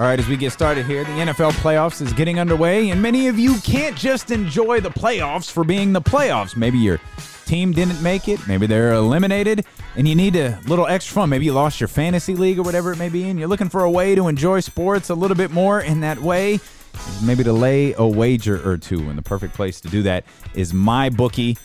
[0.00, 3.28] All right, as we get started here, the NFL playoffs is getting underway, and many
[3.28, 6.56] of you can't just enjoy the playoffs for being the playoffs.
[6.56, 6.98] Maybe your
[7.44, 9.66] team didn't make it, maybe they're eliminated,
[9.96, 11.28] and you need a little extra fun.
[11.28, 13.84] Maybe you lost your fantasy league or whatever it may be, and you're looking for
[13.84, 16.60] a way to enjoy sports a little bit more in that way.
[17.22, 20.72] Maybe to lay a wager or two, and the perfect place to do that is
[20.72, 21.58] mybookie.ag.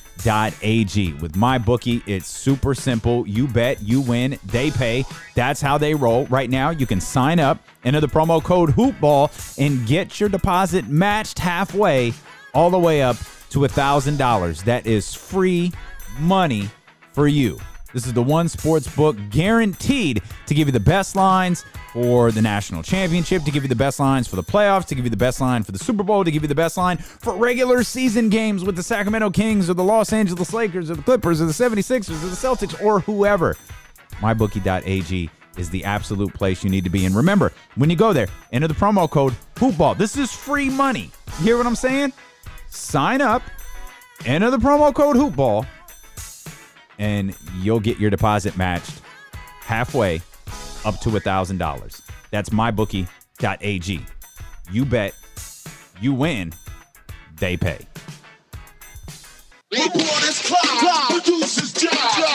[1.13, 3.27] With MyBookie, it's super simple.
[3.27, 5.05] You bet, you win, they pay.
[5.33, 6.25] That's how they roll.
[6.27, 10.87] Right now, you can sign up, enter the promo code HoopBall, and get your deposit
[10.87, 12.13] matched halfway,
[12.53, 13.17] all the way up
[13.49, 14.63] to $1,000.
[14.63, 15.71] That is free
[16.19, 16.69] money
[17.13, 17.59] for you.
[17.95, 21.63] This is the one sports book guaranteed to give you the best lines
[21.93, 25.05] for the national championship, to give you the best lines for the playoffs, to give
[25.05, 27.37] you the best line for the Super Bowl, to give you the best line for
[27.37, 31.39] regular season games with the Sacramento Kings or the Los Angeles Lakers or the Clippers
[31.39, 33.55] or the 76ers or the Celtics or whoever.
[34.15, 37.05] MyBookie.ag is the absolute place you need to be.
[37.05, 39.97] And remember, when you go there, enter the promo code HoopBall.
[39.97, 41.11] This is free money.
[41.39, 42.11] You hear what I'm saying?
[42.67, 43.41] Sign up,
[44.25, 45.65] enter the promo code HoopBall,
[46.99, 49.01] and you'll get your deposit matched
[49.61, 50.21] halfway
[50.85, 52.01] up to $1,000.
[52.31, 54.05] That's mybookie.ag.
[54.71, 55.13] You bet,
[55.99, 56.53] you win,
[57.37, 57.85] they pay.
[59.71, 61.91] Reporters clock, producers job.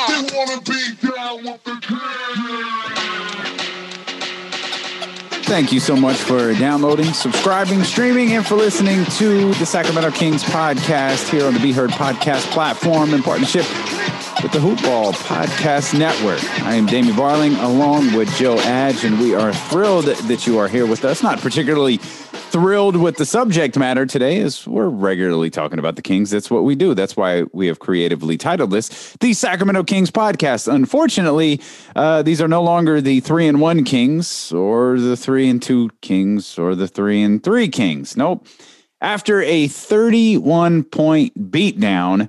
[0.08, 1.80] They wanna be down with the
[5.44, 10.44] Thank you so much for downloading, subscribing, streaming, and for listening to the Sacramento Kings
[10.44, 13.66] podcast here on the Be Heard podcast platform in partnership
[14.42, 16.42] with the Hoopball Podcast Network.
[16.62, 20.66] I am Damien Barling along with Joe Adge, and we are thrilled that you are
[20.66, 21.22] here with us.
[21.22, 26.30] Not particularly thrilled with the subject matter today, as we're regularly talking about the Kings.
[26.30, 26.94] That's what we do.
[26.94, 30.72] That's why we have creatively titled this the Sacramento Kings Podcast.
[30.72, 31.60] Unfortunately,
[31.94, 35.90] uh, these are no longer the three and one Kings or the three and two
[36.00, 38.16] Kings or the three and three Kings.
[38.16, 38.46] Nope.
[39.02, 42.28] After a 31 point beatdown,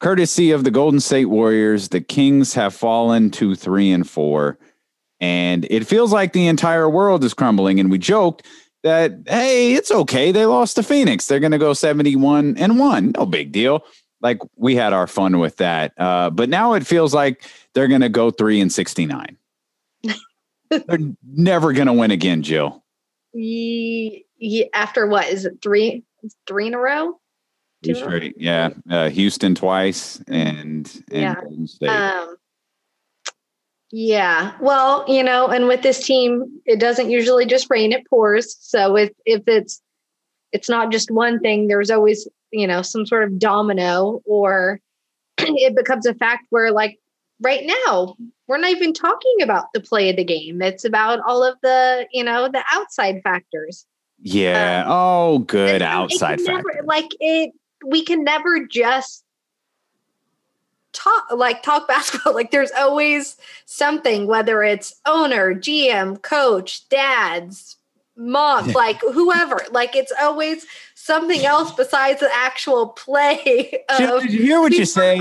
[0.00, 4.58] courtesy of the Golden State Warriors, the Kings have fallen to three and four.
[5.20, 7.80] And it feels like the entire world is crumbling.
[7.80, 8.46] And we joked
[8.82, 10.32] that, hey, it's okay.
[10.32, 11.26] They lost to Phoenix.
[11.26, 13.12] They're going to go 71 and one.
[13.16, 13.84] No big deal.
[14.20, 15.92] Like we had our fun with that.
[15.96, 19.36] Uh, but now it feels like they're going to go three and 69.
[20.70, 22.82] they're never going to win again, Jill.
[23.32, 26.04] Ye, ye, after what is it three
[26.46, 27.18] three in a row?
[27.84, 27.94] Two?
[27.94, 28.70] Straight, yeah.
[28.90, 32.20] Uh, Houston twice and, and Yeah.
[32.20, 32.36] Um,
[33.96, 34.54] yeah.
[34.60, 38.56] Well, you know, and with this team, it doesn't usually just rain; it pours.
[38.58, 39.80] So if if it's
[40.50, 44.80] it's not just one thing, there's always you know some sort of domino, or
[45.38, 46.98] it becomes a fact where like
[47.40, 48.16] right now
[48.48, 50.60] we're not even talking about the play of the game.
[50.60, 53.86] It's about all of the you know the outside factors.
[54.20, 54.84] yeah.
[54.86, 56.82] um, oh, good And so it outside can factor.
[56.84, 57.52] like it,
[57.84, 59.24] we can never just
[60.94, 62.34] talk like talk basketball.
[62.34, 63.36] Like there's always
[63.66, 67.76] something, whether it's owner, GM, coach, dads,
[68.16, 69.60] mom, like whoever.
[69.70, 74.86] Like it's always something else besides the actual play of did you hear what you
[74.86, 75.20] said?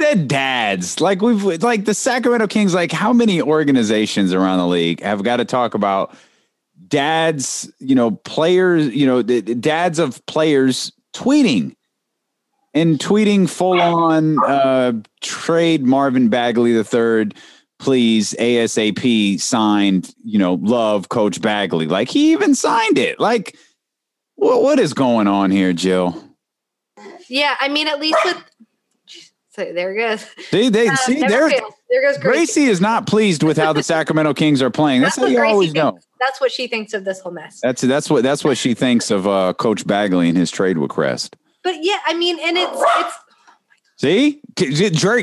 [0.00, 1.00] said dads.
[1.00, 2.74] Like we've like the Sacramento Kings.
[2.74, 6.14] Like how many organizations around the league have got to talk about
[6.88, 7.70] dads?
[7.78, 8.94] You know, players.
[8.94, 11.74] You know, the, the dads of players tweeting
[12.74, 17.34] and tweeting full on uh, trade Marvin Bagley the third.
[17.78, 20.14] Please ASAP signed.
[20.24, 21.86] You know, love Coach Bagley.
[21.86, 23.18] Like he even signed it.
[23.18, 23.56] Like
[24.36, 26.14] what what is going on here, Jill?
[27.28, 28.42] Yeah, I mean, at least with
[29.50, 30.26] so there it goes.
[30.50, 31.50] They they Uh, see there.
[31.50, 31.72] fails.
[31.90, 32.38] There goes Gracie.
[32.38, 35.02] Gracie is not pleased with how the Sacramento Kings are playing.
[35.02, 35.98] That's, how what you Gracie always know.
[36.20, 37.60] That's what she thinks of this whole mess.
[37.62, 40.90] That's that's what that's what she thinks of uh, Coach Bagley and his trade with
[40.90, 41.36] Crest.
[41.62, 43.14] But yeah, I mean, and it's it's
[44.00, 44.40] See,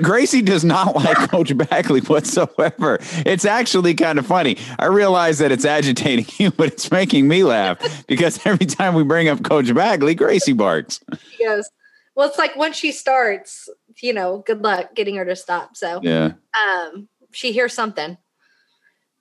[0.01, 2.99] Gracie does not like Coach Bagley whatsoever.
[3.25, 4.57] It's actually kind of funny.
[4.77, 9.03] I realize that it's agitating you, but it's making me laugh because every time we
[9.03, 10.99] bring up Coach Bagley, Gracie barks.
[11.35, 11.67] she goes.
[12.13, 13.67] Well, it's like once she starts,
[14.01, 15.75] you know, good luck getting her to stop.
[15.75, 18.17] So Yeah, um she hears something.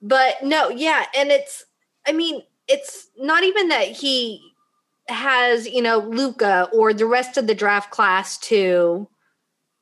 [0.01, 1.65] But no, yeah, and it's
[2.07, 4.41] I mean, it's not even that he
[5.07, 9.07] has, you know, Luka or the rest of the draft class to,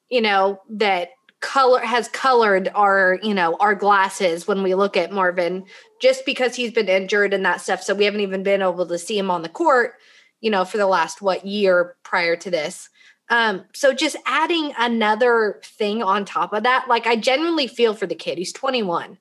[0.09, 1.09] you know, that
[1.41, 5.65] color has colored our, you know, our glasses when we look at Marvin
[6.01, 7.83] just because he's been injured and that stuff.
[7.83, 9.93] So we haven't even been able to see him on the court,
[10.41, 12.89] you know, for the last what year prior to this.
[13.29, 18.05] Um, so just adding another thing on top of that, like I genuinely feel for
[18.05, 18.37] the kid.
[18.37, 19.17] He's 21,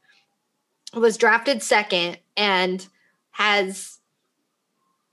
[0.94, 2.86] was drafted second, and
[3.30, 3.98] has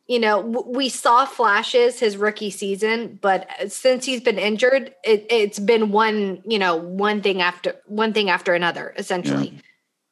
[0.08, 5.26] you know w- we saw flashes his rookie season but since he's been injured it,
[5.30, 9.60] it's been one you know one thing after one thing after another essentially.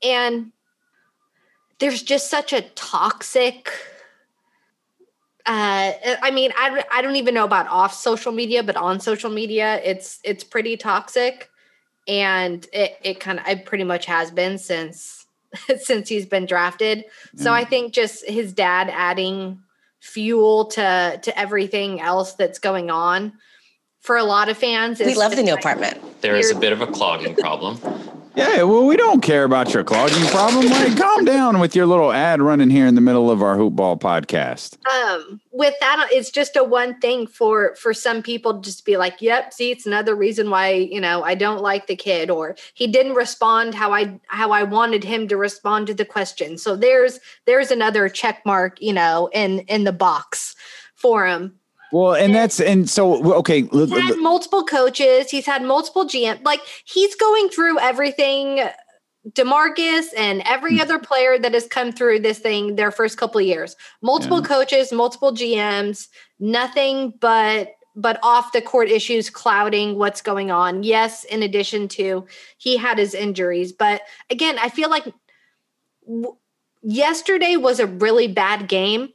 [0.04, 0.52] And
[1.80, 3.72] there's just such a toxic
[5.50, 5.92] uh
[6.22, 9.82] i mean I, I don't even know about off social media but on social media
[9.84, 11.50] it's it's pretty toxic
[12.08, 15.26] and it, it kind of it pretty much has been since
[15.80, 17.04] since he's been drafted
[17.36, 19.60] so i think just his dad adding
[20.00, 23.34] fuel to to everything else that's going on
[24.00, 26.22] for a lot of fans We love the new like- apartment.
[26.22, 27.78] There is a bit of a clogging problem.
[28.40, 30.66] Yeah, well, we don't care about your clogging problem.
[30.68, 34.00] Like, calm down with your little ad running here in the middle of our hoopball
[34.00, 34.78] podcast.
[34.90, 38.96] um with that it's just a one thing for for some people to just be
[38.96, 42.56] like yep see it's another reason why you know i don't like the kid or
[42.76, 46.78] he didn't respond how i how i wanted him to respond to the question so
[46.78, 50.56] there's there's another check mark you know in in the box
[50.96, 51.59] for him
[51.92, 53.64] Well, and that's and so okay.
[53.64, 58.70] he's had multiple coaches he's had multiple gm like he's going through everything
[59.32, 60.82] demarcus and every Hmm.
[60.82, 64.92] other player that has come through this thing their first couple of years multiple coaches
[64.92, 66.08] multiple gms
[66.40, 72.26] nothing but but off the court issues clouding what's going on yes in addition to
[72.58, 75.06] he had his injuries but again i feel like
[76.08, 76.36] w-
[76.82, 79.10] yesterday was a really bad game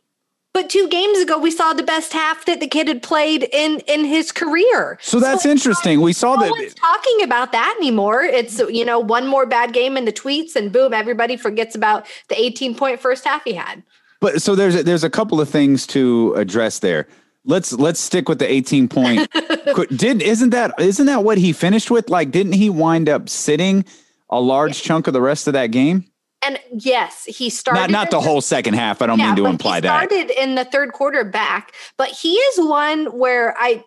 [0.54, 3.80] but two games ago we saw the best half that the kid had played in
[3.80, 6.00] in his career So that's it's interesting.
[6.00, 6.80] We saw no one's that.
[6.80, 8.22] talking about that anymore.
[8.22, 12.06] It's you know one more bad game in the tweets, and boom, everybody forgets about
[12.28, 13.82] the 18 point first half he had.
[14.20, 17.06] But so there's a, there's a couple of things to address there.
[17.44, 19.30] Let's let's stick with the 18 point.
[19.96, 22.08] Did isn't that isn't that what he finished with?
[22.08, 23.84] Like, didn't he wind up sitting
[24.30, 26.06] a large chunk of the rest of that game?
[26.46, 29.00] And yes, he started Not not in the whole second half.
[29.02, 30.08] I don't mean to imply he that.
[30.10, 33.84] started in the third quarter back, but he is one where I.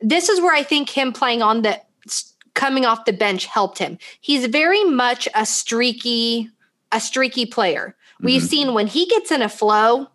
[0.00, 1.80] This is where I think him playing on the
[2.54, 3.98] coming off the bench helped him.
[4.20, 6.50] He's very much a streaky,
[6.90, 7.94] a streaky player.
[8.20, 8.48] We've Mhm.
[8.48, 10.08] seen when he gets in a flow,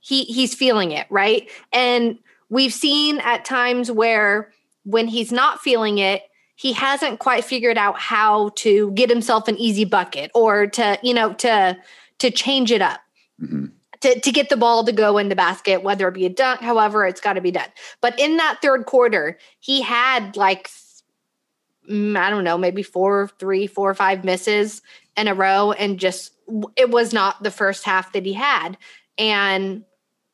[0.00, 2.18] he he's feeling it right, and
[2.48, 4.52] we've seen at times where
[4.84, 6.22] when he's not feeling it,
[6.60, 11.14] he hasn't quite figured out how to get himself an easy bucket or to you
[11.14, 11.74] know to
[12.18, 13.00] to change it up
[13.42, 13.72] Mhm.
[14.02, 16.60] to, to get the ball to go in the basket, whether it be a dunk,
[16.60, 17.68] however, it's got to be done.
[18.02, 20.68] But in that third quarter, he had like,
[21.90, 24.82] mm, I don't know, maybe four, three, four or five misses
[25.16, 25.72] in a row.
[25.72, 26.32] And just,
[26.76, 28.76] it was not the first half that he had.
[29.16, 29.84] And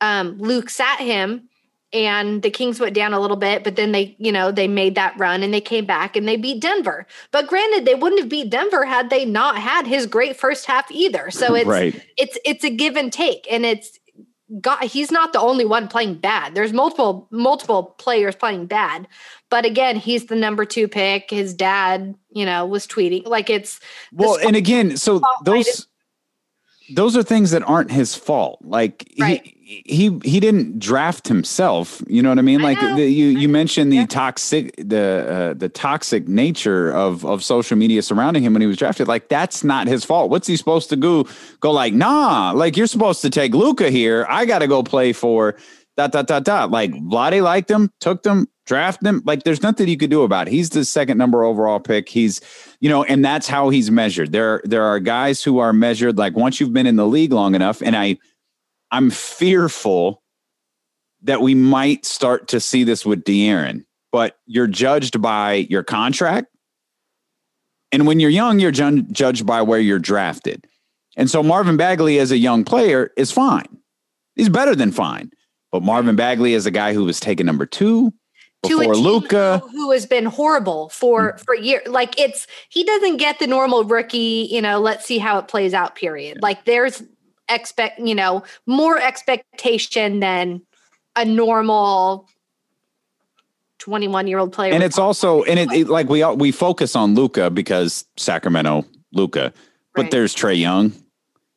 [0.01, 1.49] um, Luke sat him
[1.93, 4.95] and the Kings went down a little bit, but then they, you know, they made
[4.97, 7.07] that run and they came back and they beat Denver.
[7.31, 10.91] But granted, they wouldn't have beat Denver had they not had his great first half
[10.91, 11.31] either.
[11.31, 12.01] So it's, right.
[12.17, 13.99] it's it's a give and take and it's
[14.61, 16.55] God, he's not the only one playing bad.
[16.55, 19.09] There's multiple multiple players playing bad.
[19.49, 21.31] But again, he's the number 2 pick.
[21.31, 23.81] His dad, you know, was tweeting like it's
[24.13, 25.87] Well, and again, so those is-
[26.95, 28.61] those are things that aren't his fault.
[28.63, 29.43] Like Right.
[29.45, 32.01] he he he didn't draft himself.
[32.07, 32.61] You know what I mean?
[32.63, 32.95] Like know.
[32.95, 34.07] the, you you mentioned the Yeah.
[34.07, 38.77] toxic the uh, the toxic nature of of social media surrounding him when he was
[38.77, 39.09] drafted.
[39.09, 40.31] Like that's not his fault.
[40.31, 41.27] What's he supposed to go
[41.59, 41.95] go like?
[41.95, 44.25] Nah, like you're supposed to take Luka here.
[44.29, 45.57] I got to go play for
[45.97, 46.71] dot dot dot dot.
[46.71, 49.23] Like Vlade liked him, took them, drafted him.
[49.27, 50.53] Like there's nothing you could do about it.
[50.53, 52.09] He's the second number overall pick.
[52.09, 52.41] He's
[52.79, 54.31] you know, and that's how he's measured.
[54.31, 57.57] There there are guys who are measured like once you've been in the league long
[57.57, 58.19] enough, and I
[58.91, 60.23] I'm fearful
[61.23, 66.49] that we might start to see this with De'Aaron, but you're judged by your contract.
[67.93, 70.67] And when you're young, you're ju- judged by where you're drafted.
[71.17, 73.79] And so Marvin Bagley as a young player is fine.
[74.35, 75.31] He's better than fine.
[75.73, 78.13] But Marvin Bagley is a guy who was taken number two
[78.63, 79.59] before Luka.
[79.59, 81.45] who, who has been horrible for mm.
[81.45, 81.87] for years.
[81.89, 85.75] Like it's he doesn't get the normal rookie, you know, let's see how it plays
[85.75, 86.43] out period.
[86.43, 87.03] Like there's
[87.49, 90.63] expect, you know, more expectation than
[91.17, 92.29] a normal
[93.79, 94.73] 21 year old player.
[94.73, 98.85] And it's also and it, it like we all- we focus on Luka because Sacramento
[99.13, 99.53] Luka,
[99.95, 100.11] but Right.
[100.11, 100.93] there's Trae Young,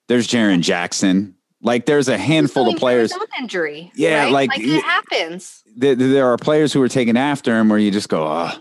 [0.07, 1.35] there's Jaren Jackson.
[1.61, 3.11] Like there's a handful of players.
[3.39, 3.91] injury.
[3.95, 4.31] Yeah, right?
[4.31, 5.61] like- like it happens.
[5.75, 8.51] There, there are players who are taken after him where you just go, oh,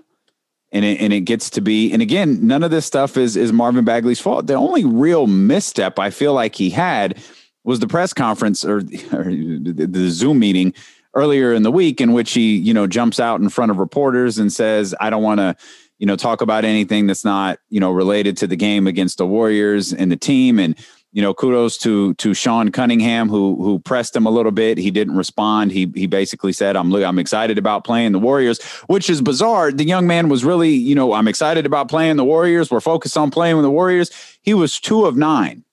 [0.72, 1.92] and it, and it gets to be.
[1.92, 4.46] And again, none of this stuff is is Marvin Bagley's fault.
[4.46, 7.18] The only real misstep I feel like he had
[7.64, 8.78] was the press conference or,
[9.12, 10.74] or the, the Zoom meeting
[11.14, 14.38] earlier in the week in which he, you know, jumps out in front of reporters
[14.38, 15.56] and says, "I don't want to."
[16.00, 19.26] you know, talk about anything that's not, you know, related to the game against the
[19.26, 20.60] Warriors and the team.
[20.60, 20.76] And,
[21.18, 24.78] you know, kudos to to Sean Cunningham who who pressed him a little bit.
[24.78, 25.72] He didn't respond.
[25.72, 29.72] He he basically said, "I'm I'm excited about playing the Warriors," which is bizarre.
[29.72, 32.70] The young man was really, you know, I'm excited about playing the Warriors.
[32.70, 34.12] We're focused on playing with the Warriors.
[34.42, 35.64] He was two of nine.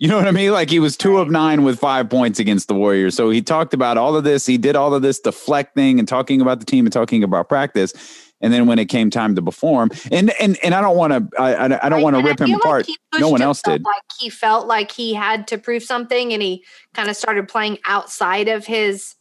[0.00, 0.50] You know what I mean?
[0.50, 3.14] Like he was two of nine with five points against the Warriors.
[3.14, 4.44] So he talked about all of this.
[4.44, 7.94] He did all of this deflecting and talking about the team and talking about practice.
[8.40, 11.40] And then when it came time to perform, and and and I don't want to,
[11.40, 12.86] I, I don't want to rip him apart.
[13.18, 13.82] No one else did.
[13.82, 17.78] Like he felt like he had to prove something, and he kind of started playing
[17.86, 19.14] outside of his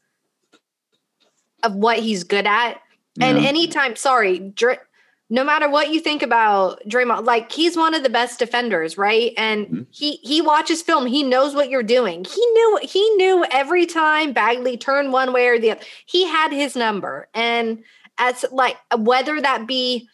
[1.64, 2.82] of what he's good at.
[3.22, 3.48] And yeah.
[3.48, 4.82] anytime, sorry, Dr-
[5.30, 9.34] no matter what you think about Draymond, like he's one of the best defenders, right?
[9.38, 9.82] And mm-hmm.
[9.90, 12.26] he he watches film, he knows what you're doing.
[12.26, 16.52] He knew he knew every time Bagley turned one way or the other, he had
[16.52, 17.28] his number.
[17.34, 17.84] And
[18.18, 20.08] as like whether that be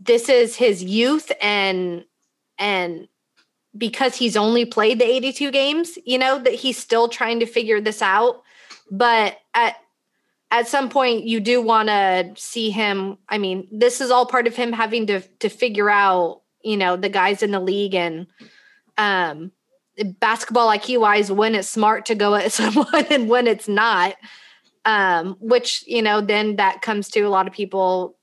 [0.00, 2.04] this is his youth and
[2.58, 3.08] and
[3.76, 7.80] because he's only played the 82 games, you know, that he's still trying to figure
[7.80, 8.42] this out.
[8.90, 9.76] But at
[10.50, 13.18] at some point you do want to see him.
[13.28, 16.96] I mean, this is all part of him having to to figure out, you know,
[16.96, 18.26] the guys in the league and
[18.98, 19.52] um
[20.20, 24.14] basketball IQ wise when it's smart to go at someone and when it's not
[24.86, 28.16] um, which you know then that comes to a lot of people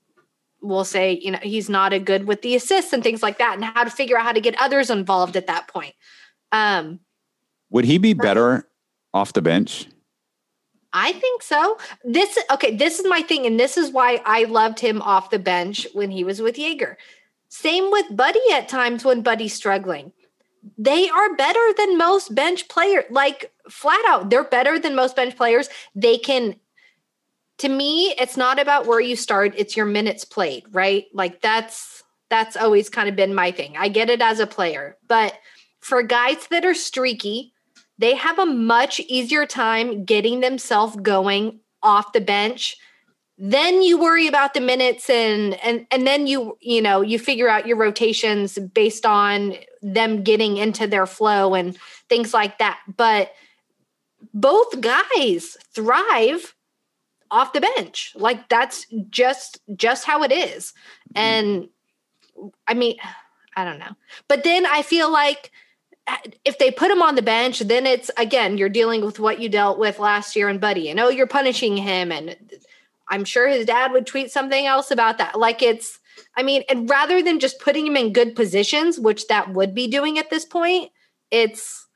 [0.60, 3.54] will say you know he's not a good with the assists and things like that
[3.54, 5.94] and how to figure out how to get others involved at that point
[6.50, 6.98] um,
[7.70, 8.68] would he be better
[9.12, 9.86] off the bench
[10.96, 11.76] I think so.
[12.04, 15.40] This okay, this is my thing, and this is why I loved him off the
[15.40, 16.94] bench when he was with Joerger.
[17.48, 20.12] Same with Buddy at times when Buddy's struggling
[20.78, 23.04] they are better than most bench players.
[23.10, 25.68] Like flat out, they're better than most bench players.
[25.94, 26.56] They can
[27.58, 31.04] to me, it's not about where you start, it's your minutes played, right?
[31.12, 33.76] Like that's that's always kind of been my thing.
[33.76, 35.34] I get it as a player, but
[35.80, 37.52] for guys that are streaky,
[37.98, 42.76] they have a much easier time getting themselves going off the bench
[43.36, 47.48] then you worry about the minutes and and and then you you know you figure
[47.48, 49.54] out your rotations based on
[49.84, 51.76] them getting into their flow and
[52.08, 52.80] things like that.
[52.96, 53.32] But
[54.32, 56.54] both guys thrive
[57.30, 58.12] off the bench.
[58.16, 60.72] Like that's just just how it is.
[61.14, 61.18] Mm-hmm.
[61.18, 61.68] and
[62.66, 62.96] i mean
[63.56, 63.94] i don't know.
[64.26, 65.52] But then i feel like
[66.06, 69.40] uh, if they put him on the bench then it's again you're dealing with what
[69.40, 70.88] you dealt with last year and buddy.
[70.88, 72.36] And oh you're punishing him and
[73.08, 75.38] I'm sure his dad would tweet something else about that.
[75.38, 76.00] Like it's,
[76.36, 79.86] I mean, and rather than just putting him in good positions, which that would be
[79.86, 80.90] doing at this point,
[81.30, 81.86] it's,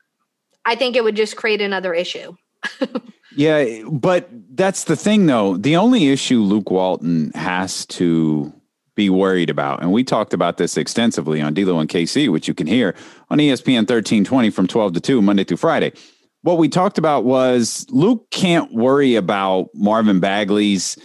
[0.65, 2.35] I think it would just create another issue.
[3.35, 5.57] yeah, but that's the thing though.
[5.57, 8.53] The only issue Luke Walton has to
[8.95, 12.53] be worried about, and we talked about this extensively on D'Lo and KC, which you
[12.53, 12.95] can hear
[13.29, 15.93] on ESPN 1320 from 12 to 2, Monday through Friday
[16.41, 20.97] what we talked about was Luke can't worry about Marvin Bagley's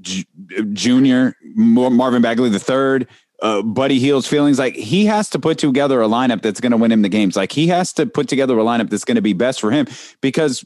[0.00, 0.24] J-
[0.72, 3.06] junior, Marvin Bagley the third,
[3.42, 4.58] uh, Buddy Hield's feelings.
[4.58, 7.36] Like he has to put together a lineup that's going to win him the games.
[7.36, 9.86] Like he has to put together a lineup that's going to be best for him
[10.20, 10.64] because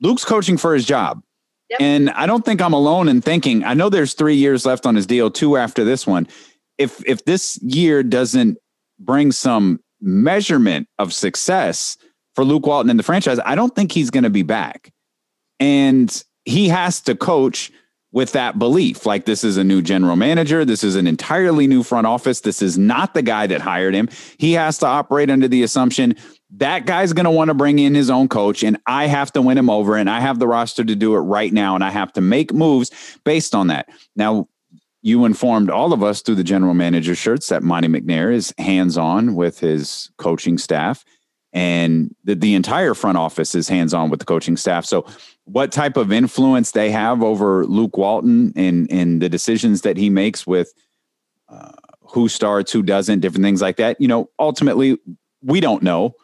[0.00, 1.22] Luke's coaching for his job.
[1.70, 1.80] Yep.
[1.80, 3.64] And I don't think I'm alone in thinking.
[3.64, 6.28] I know there's three years left on his deal, two after this one.
[6.78, 8.58] If if this year doesn't
[9.00, 11.96] bring some measurement of success,
[12.36, 14.92] for Luke Walton in the franchise, I don't think he's going to be back.
[15.58, 17.72] And he has to coach
[18.16, 19.04] with that belief.
[19.04, 20.64] Like, this is a new general manager.
[20.64, 22.40] This is an entirely new front office.
[22.40, 24.08] This is not the guy that hired him.
[24.38, 26.16] He has to operate under the assumption
[26.52, 29.42] that guy's going to want to bring in his own coach, and I have to
[29.42, 31.90] win him over, and I have the roster to do it right now, and I
[31.90, 32.90] have to make moves
[33.24, 33.90] based on that.
[34.16, 34.48] Now,
[35.02, 38.96] you informed all of us through the general manager shirts that Monte McNair is hands
[38.96, 41.04] on with his coaching staff
[41.56, 44.84] and the, the entire front office is hands on with the coaching staff.
[44.84, 45.06] So,
[45.44, 50.10] what type of influence they have over Luke Walton and and the decisions that he
[50.10, 50.74] makes with
[51.48, 51.72] uh,
[52.02, 53.98] who starts, who doesn't, different things like that.
[53.98, 54.98] You know, ultimately,
[55.42, 56.14] we don't know.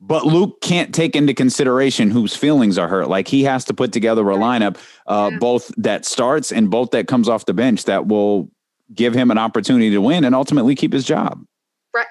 [0.00, 3.08] But Luke can't take into consideration whose feelings are hurt.
[3.08, 4.76] Like he has to put together a lineup,
[5.06, 5.38] uh, yeah.
[5.38, 8.50] both that starts and both that comes off the bench that will
[8.94, 11.44] give him an opportunity to win and ultimately keep his job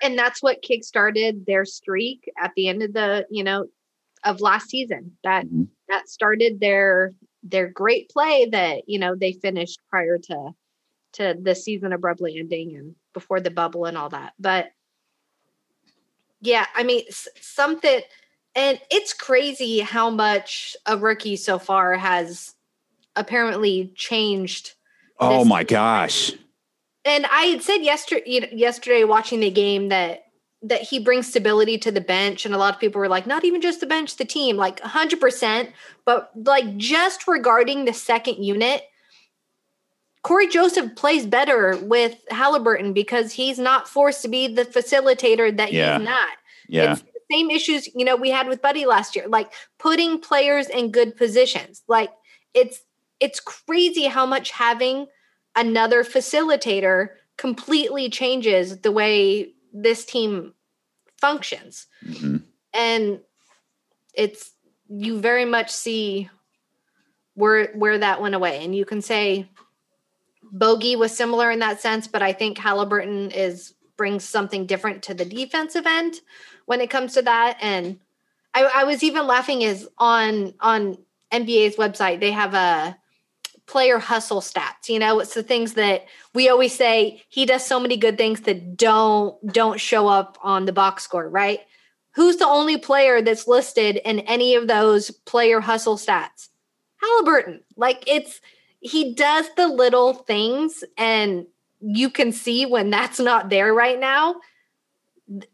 [0.01, 3.67] and that's what kickstarted their streak at the end of the you know
[4.23, 5.63] of last season that mm-hmm.
[5.89, 7.11] that started their
[7.43, 10.51] their great play that you know they finished prior to
[11.13, 14.71] to the season abruptly ending and before the bubble and all that but
[16.41, 17.03] yeah i mean
[17.39, 18.01] something
[18.53, 22.53] and it's crazy how much a rookie so far has
[23.15, 24.75] apparently changed
[25.21, 25.75] Oh my team.
[25.75, 26.31] gosh.
[27.05, 30.25] And I had said yesterday, yesterday watching the game that
[30.63, 33.43] that he brings stability to the bench, and a lot of people were like, not
[33.43, 35.71] even just the bench, the team, like hundred percent.
[36.05, 38.83] But like just regarding the second unit,
[40.23, 45.73] Cory Joseph plays better with Haliburton because he's not forced to be the facilitator that
[45.73, 45.97] Yeah.
[45.97, 46.29] he's not.
[46.67, 46.91] Yeah.
[46.93, 50.69] It's the same issues, you know, we had with Buddy last year, like putting players
[50.69, 51.81] in good positions.
[51.87, 52.11] Like
[52.53, 52.81] it's
[53.19, 55.07] it's crazy how much having
[55.55, 60.53] another facilitator completely changes the way this team
[61.19, 61.87] functions.
[62.05, 62.43] Mhm.
[62.73, 63.19] And
[64.13, 64.51] it's
[64.89, 66.29] you very much see
[67.35, 68.63] where where that went away.
[68.63, 69.49] And you can say
[70.53, 75.13] Bogi was similar in that sense, but I think Haliburton is brings something different to
[75.13, 76.21] the defensive end
[76.65, 77.57] when it comes to that.
[77.61, 77.99] And
[78.53, 80.97] I, I was even laughing is on on
[81.31, 82.97] NBA's website they have a
[83.71, 84.89] player hustle stats.
[84.89, 88.41] You know, it's the things that we always say he does so many good things
[88.41, 91.61] that don't don't show up on the box score, right?
[92.15, 96.49] Who's the only player that's listed in any of those player hustle stats?
[97.01, 97.61] Haliburton.
[97.77, 98.41] Like it's
[98.81, 101.45] he does the little things and
[101.79, 104.35] you can see when that's not there right now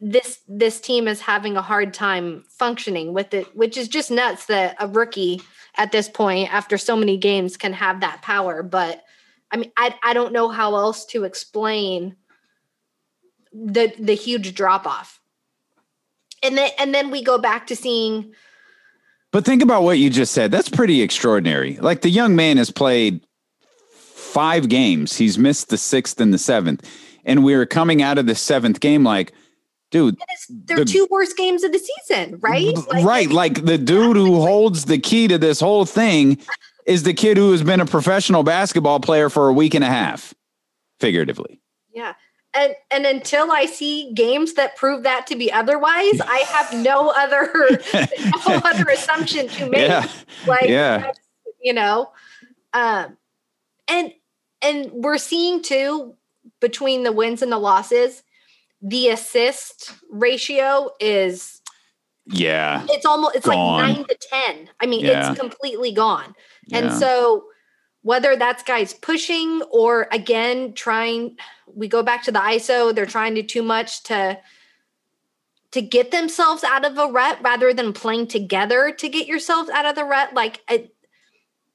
[0.01, 4.45] this this team is having a hard time functioning with it which is just nuts
[4.47, 5.41] that a rookie
[5.75, 9.03] at this point after so many games can have that power but
[9.51, 12.15] i mean i, I don't know how else to explain
[13.53, 15.21] the the huge drop off
[16.41, 18.33] and then and then we go back to seeing
[19.31, 20.51] But think about what you just said.
[20.51, 21.77] That's pretty extraordinary.
[21.77, 23.21] Like the young man has played
[23.91, 25.17] five games.
[25.17, 26.87] He's missed the sixth and the seventh.
[27.25, 29.33] And we are coming out of the seventh game like,
[29.91, 33.29] dude, it's their The- two worst games of the season right right.
[33.29, 36.37] Like the dude who holds the key to this whole thing
[36.85, 39.87] is the kid who has been a professional basketball player for a week and a
[39.87, 40.33] half,
[40.99, 41.59] figuratively.
[41.93, 42.13] Yeah.
[42.53, 47.09] And and until I see games that prove that to be otherwise, I have no
[47.09, 47.49] other
[48.47, 49.81] no other assumption to make.
[49.81, 50.07] Yeah.
[50.47, 51.11] Like Yeah.
[51.61, 52.11] you know.
[52.73, 53.17] Um
[53.89, 54.13] and
[54.61, 56.15] and we're seeing too
[56.61, 58.23] between the wins and the losses,
[58.81, 61.61] the assist ratio is
[62.25, 62.85] Yeah.
[62.89, 63.81] it's almost it's Gone.
[63.81, 64.69] like nine to ten.
[64.79, 65.31] I mean, Yeah.
[65.31, 66.35] it's completely gone.
[66.71, 66.97] And Yeah.
[66.99, 67.45] so
[68.01, 73.35] whether that's guys pushing or again trying we go back to the ISO, they're trying
[73.35, 74.39] to too much to
[75.71, 79.85] to get themselves out of a rut rather than playing together to get yourselves out
[79.85, 80.33] of the rut.
[80.33, 80.89] Like I,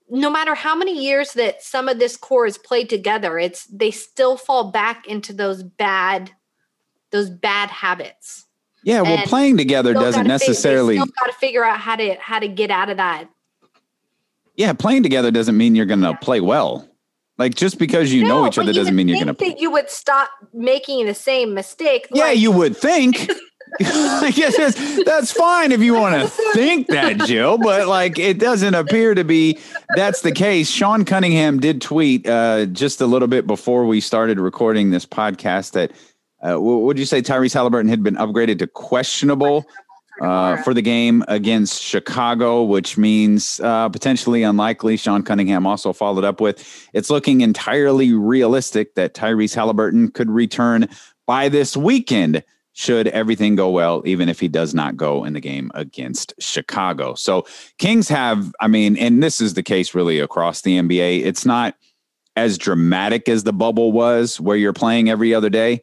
[0.08, 3.90] no matter how many years that some of this core is played together, it's they
[3.90, 6.30] still fall back into those bad
[7.12, 8.46] those bad habits.
[8.84, 9.02] Yeah.
[9.02, 10.96] Well, And playing together doesn't necessarily.
[10.96, 13.28] still got to figure out how to how to get out of that.
[14.56, 14.72] Yeah.
[14.72, 16.88] Playing together doesn't mean you're going to play well.
[17.38, 19.60] Like just because you know each other doesn't mean you're going to.
[19.60, 22.06] you would stop making the same mistake.
[22.12, 23.30] Yeah, like- you would think.
[23.80, 28.38] I guess that's, that's fine if you want to think that, Jill, but like it
[28.38, 29.58] doesn't appear to be
[29.96, 30.68] that's the case.
[30.68, 35.72] Sean Cunningham did tweet uh, just a little bit before we started recording this podcast
[35.72, 35.90] that
[36.42, 39.64] uh, what would you say Tyrese Haliburton had been upgraded to questionable
[40.20, 44.96] uh, for the game against Chicago, which means uh, potentially unlikely.
[44.96, 50.88] Sean Cunningham also followed up with it's looking entirely realistic that Tyrese Haliburton could return
[51.26, 55.40] by this weekend should everything go well, even if he does not go in the
[55.40, 57.14] game against Chicago.
[57.14, 57.44] So
[57.78, 61.24] Kings have, I mean, and this is the case really across the NBA.
[61.24, 61.76] It's not
[62.34, 65.82] as dramatic as the bubble was where you're playing every other day.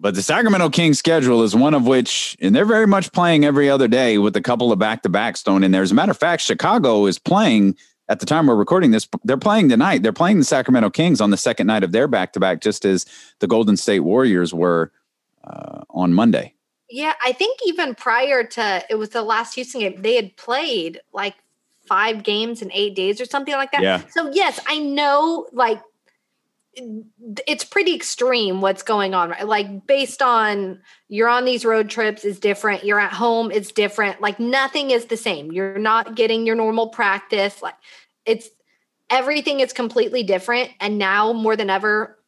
[0.00, 3.68] But the Sacramento Kings schedule is one of which, and they're very much playing every
[3.68, 5.82] other day with a couple of back to backs thrown in there.
[5.82, 7.76] As a matter of fact, Chicago is playing
[8.08, 9.06] at the time we're recording this.
[9.24, 10.02] They're playing tonight.
[10.02, 12.86] They're playing the Sacramento Kings on the second night of their back to back, just
[12.86, 13.04] as
[13.40, 14.90] the Golden State Warriors were
[15.44, 16.54] uh, on Monday.
[16.88, 21.00] Yeah, I think even prior to it was the last Houston game, they had played
[21.12, 21.34] like
[21.86, 23.82] five games in eight days or something like that.
[23.82, 24.02] Yeah.
[24.08, 25.80] So yes, I know like
[27.46, 29.46] it's pretty extreme what's going on, right?
[29.46, 32.84] Like based on you're on these road trips is different.
[32.84, 34.20] You're at home, it's different.
[34.20, 35.52] Like nothing is the same.
[35.52, 37.62] You're not getting your normal practice.
[37.62, 37.76] Like
[38.24, 38.48] it's
[39.08, 40.70] everything is completely different.
[40.80, 42.18] And now more than ever,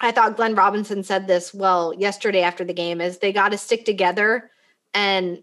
[0.00, 3.58] I thought Glenn Robinson said this well yesterday after the game is they got to
[3.58, 4.50] stick together
[4.94, 5.42] and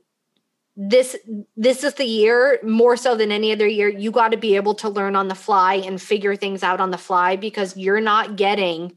[0.82, 1.18] this
[1.58, 4.74] this is the year more so than any other year you got to be able
[4.74, 8.38] to learn on the fly and figure things out on the fly because you're not
[8.38, 8.96] getting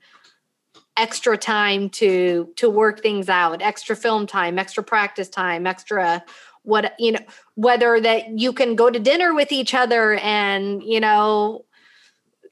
[0.97, 6.23] extra time to to work things out extra film time extra practice time extra
[6.63, 7.19] what you know
[7.57, 11.65] whether that you can go to dinner with each other and you know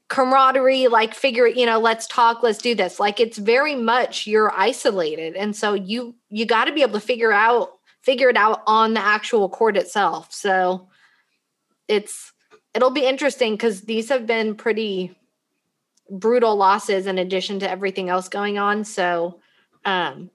[0.08, 2.98] camaraderie, like figure, you know, let's talk, let's do this.
[2.98, 5.36] Like it's very much you're isolated.
[5.36, 7.79] And so you you got to be able to figure out
[8.10, 10.32] figure it out on the actual court itself.
[10.32, 10.88] So
[11.86, 12.32] it's
[12.74, 15.16] it'll be interesting because these have been pretty
[16.10, 18.82] brutal losses in addition to everything else going on.
[18.82, 19.38] So
[19.84, 20.28] um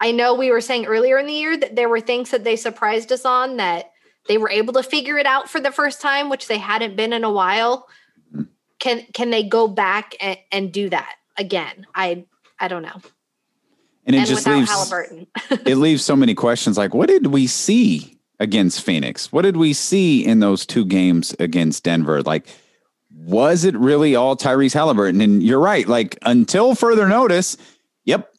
[0.00, 2.54] I know we were saying earlier in the year that there were things that they
[2.54, 3.90] surprised us on that
[4.28, 7.12] they were able to figure it out for the first time, which they hadn't been
[7.12, 7.88] in a while.
[8.78, 11.84] Can can they go back and, and do that again?
[11.96, 12.26] I
[12.60, 13.00] I don't know.
[14.08, 15.26] And it and just leaves Haliburton.
[15.66, 19.30] it leaves so many questions like what did we see against Phoenix?
[19.30, 22.22] What did we see in those two games against Denver?
[22.22, 22.48] Like
[23.10, 25.22] was it really all Tyrese Haliburton?
[25.22, 27.58] And you're right, like until further notice,
[28.04, 28.32] yep,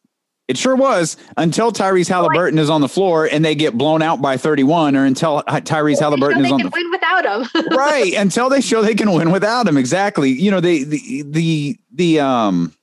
[0.48, 4.20] it sure was until Tyrese Haliburton is on the floor and they get blown out
[4.20, 7.66] by 31 or until Tyrese Haliburton is on the win without him.
[7.78, 11.78] right until they show they can win without him exactly you know the the the
[11.92, 12.74] the um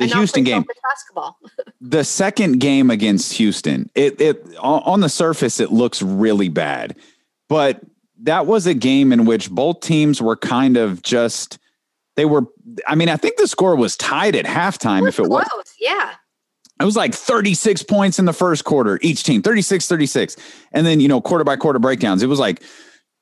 [0.00, 1.38] the And Houston game basketball.
[1.80, 6.96] the second game against Houston, it it on the surface it looks really bad,
[7.48, 7.82] but
[8.22, 11.58] that was a game in which both teams were kind of just
[12.16, 12.46] they were.
[12.86, 15.06] I mean, I think the score was tied at halftime.
[15.08, 15.46] If it was,
[15.80, 16.14] yeah.
[16.80, 20.36] it was like 36 points in the first quarter, each team 36 36.
[20.72, 22.22] And then, you know, quarter by quarter breakdowns.
[22.22, 22.62] It was like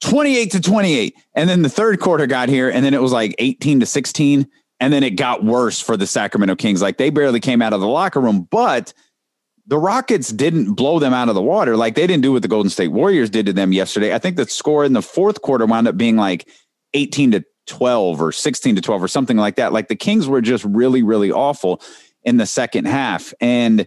[0.02, 1.16] 28 to 28.
[1.34, 4.48] And then the third quarter got here, and then it was like 18 to 16.
[4.80, 6.80] And then it got worse for the Sacramento Kings.
[6.80, 8.92] Like they barely came out of the locker room, but
[9.66, 11.76] the Rockets didn't blow them out of the water.
[11.76, 14.14] Like they didn't do what the Golden State Warriors did to them yesterday.
[14.14, 16.48] I think the score in the fourth quarter wound up being like
[16.94, 19.72] 18 to 12 or 16 to 12 or something like that.
[19.72, 21.82] Like the Kings were just really, really awful
[22.24, 23.34] in the second half.
[23.40, 23.86] And,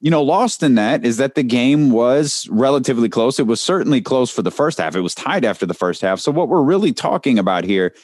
[0.00, 3.38] you know, lost in that is that the game was relatively close.
[3.38, 4.96] It was certainly close for the first half.
[4.96, 6.18] It was tied after the first half.
[6.18, 7.94] So what we're really talking about here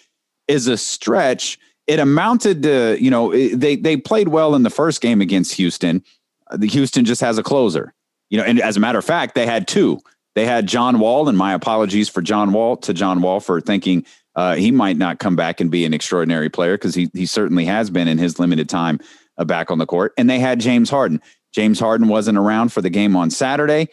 [0.46, 1.58] is a stretch.
[1.86, 6.02] It amounted to, you know, they they played well in the first game against Houston.
[6.50, 7.94] Uh, The Houston just has a closer.
[8.28, 10.00] You know, and as a matter of fact, they had two.
[10.34, 14.04] They had John Wall, and my apologies for John Wall to John Wall for thinking
[14.34, 17.64] uh, he might not come back and be an extraordinary player because he he certainly
[17.64, 19.00] has been in his limited time
[19.38, 20.12] uh, back on the court.
[20.18, 21.22] And they had James Harden.
[21.54, 23.88] James Harden wasn't around for the game on Saturday.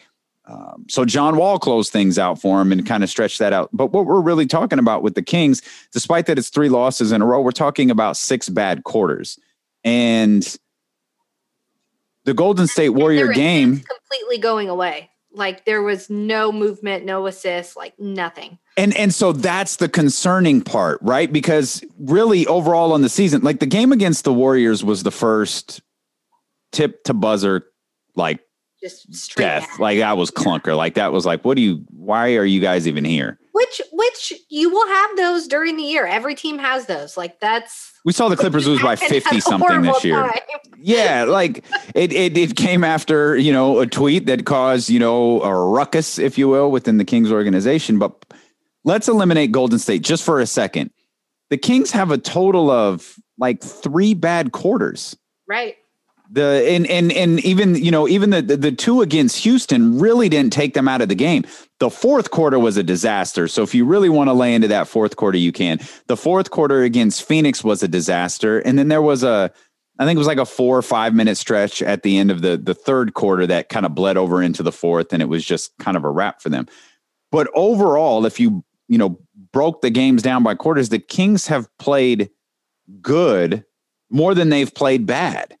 [0.46, 3.70] Um, so John Wall closed things out for him and kind of stretched that out.
[3.72, 7.22] But what we're really talking about with the Kings, despite that it's three losses in
[7.22, 9.38] a row, we're talking about six bad quarters.
[9.84, 10.56] And
[12.24, 15.10] the Golden State Warrior game, completely going away.
[15.32, 18.58] Like there was no movement, no assists, like nothing.
[18.76, 21.32] And and so that's the concerning part, right?
[21.32, 25.80] Because really overall on the season, like the game against the Warriors was the first
[26.72, 27.66] tip to buzzer
[28.16, 28.40] like
[28.84, 29.68] Just straight death.
[29.74, 29.80] at.
[29.80, 30.76] Like that was clunker.
[30.76, 33.38] Like that was like, what do you why are you guys even here?
[33.52, 36.06] Which which you will have those during the year.
[36.06, 37.16] Every team has those.
[37.16, 40.16] Like that's We saw the Clippers lose by 50 something this year.
[40.20, 40.32] time.
[40.86, 45.40] Yeah, like it, it it came after, you know, a tweet that caused, you know,
[45.40, 47.98] a ruckus, if you will, within the Kings organization.
[47.98, 48.12] But
[48.84, 50.90] let's eliminate Golden State just for a second.
[51.48, 55.16] The Kings have a total of like three bad quarters.
[55.48, 55.76] Right.
[56.34, 60.28] The and and and even you know even the, the the two against Houston really
[60.28, 61.44] didn't take them out of the game.
[61.78, 63.46] The fourth quarter was a disaster.
[63.46, 65.78] So if you really want to lay into that fourth quarter, you can.
[66.08, 69.52] The fourth quarter against Phoenix was a disaster, and then there was a
[70.00, 72.42] I think it was like a four or five minute stretch at the end of
[72.42, 75.44] the the third quarter that kind of bled over into the fourth, and it was
[75.44, 76.66] just kind of a wrap for them.
[77.30, 79.20] But overall, if you you know
[79.52, 82.30] broke the games down by quarters, the Kings have played
[83.00, 83.64] good
[84.10, 85.56] more than they've played bad.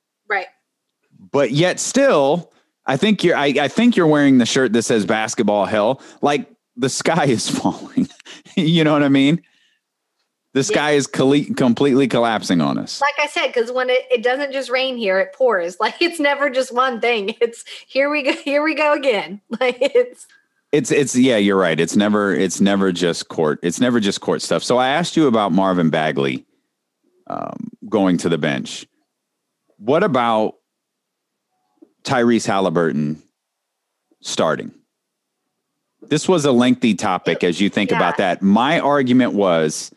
[1.34, 2.50] But yet still
[2.86, 6.00] i think you're I, I think you're wearing the shirt that says basketball hell.
[6.22, 8.08] Like the sky is falling.
[8.56, 9.42] You know what i mean?
[10.54, 13.00] The sky is colle- completely collapsing on us.
[13.00, 15.76] Like I said, because when it, it doesn't just rain here, it pours.
[15.80, 17.34] Like it's never just one thing.
[17.40, 19.40] It's here we go, here we go again.
[19.60, 20.26] Like it's
[20.72, 21.78] it's it's yeah you're right.
[21.78, 24.62] It's never it's never just court it's never just court stuff.
[24.62, 26.46] So i asked you about marvin bagley
[27.26, 28.86] um, going to the bench.
[29.78, 30.54] What about
[32.04, 33.16] tyrese haliburton
[34.20, 34.72] starting
[36.02, 37.96] this was a lengthy topic as you think Yeah.
[37.96, 39.90] about that my argument was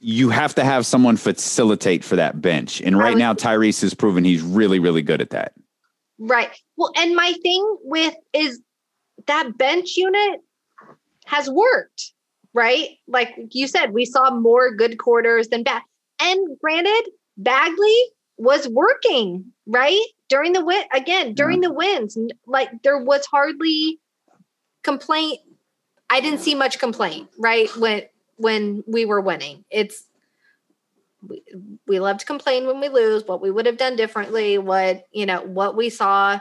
[0.00, 3.94] you have to have someone facilitate for that bench and right was- now tyrese has
[3.94, 5.52] proven he's really really good at that
[6.20, 6.50] right.
[6.76, 8.60] Well, and my thing with is
[9.26, 10.40] that bench unit
[11.26, 12.12] has worked,
[12.54, 12.88] right?
[13.06, 15.82] Like you said, we saw more good quarters than bad.
[16.20, 17.96] And granted, Bagley
[18.38, 20.00] was working, right?
[20.28, 22.16] During the win again, during the wins.
[22.46, 24.00] Like there was hardly
[24.82, 25.40] complaint.
[26.08, 27.68] I didn't see much complaint, right?
[27.76, 28.02] When
[28.36, 29.64] when we were winning.
[29.70, 30.04] It's
[31.26, 31.42] we,
[31.86, 35.26] we love to complain when we lose, what we would have done differently, what, you
[35.26, 36.40] know, what we saw.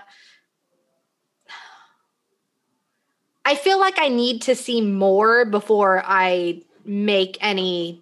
[3.44, 8.02] I feel like I need to see more before I make any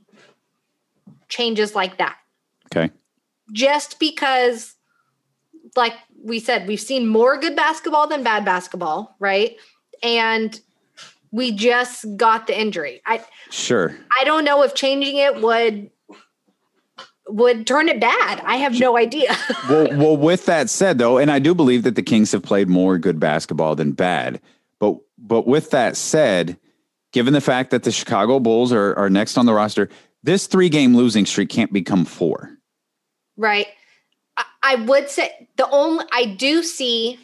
[1.30, 2.18] changes like that.
[2.68, 2.92] Okay.
[3.52, 4.76] Just because,
[5.76, 9.56] like we said, we've seen more good basketball than bad basketball, right?
[10.02, 10.60] And
[11.32, 13.02] we just got the injury.
[13.06, 13.96] I Sure.
[14.20, 15.92] I don't know if changing it would
[17.28, 18.42] would turn it bad.
[18.46, 19.36] I have no idea.
[19.70, 22.70] well, well, with that said, though, and I do believe that the Kings have played
[22.70, 24.40] more good basketball than bad.
[24.80, 26.58] But but with that said,
[27.12, 29.90] given the fact that the Chicago Bulls are, are next on the roster,
[30.24, 32.55] this three game losing streak can't become four.
[33.38, 33.68] Right.
[34.38, 37.20] I, I would say the only I do see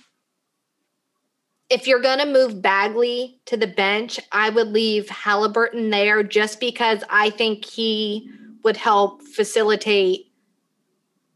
[1.70, 6.60] if you're going to move Bagley to the bench, I would leave Haliburton there just
[6.60, 8.30] because I think he
[8.64, 10.32] would help facilitate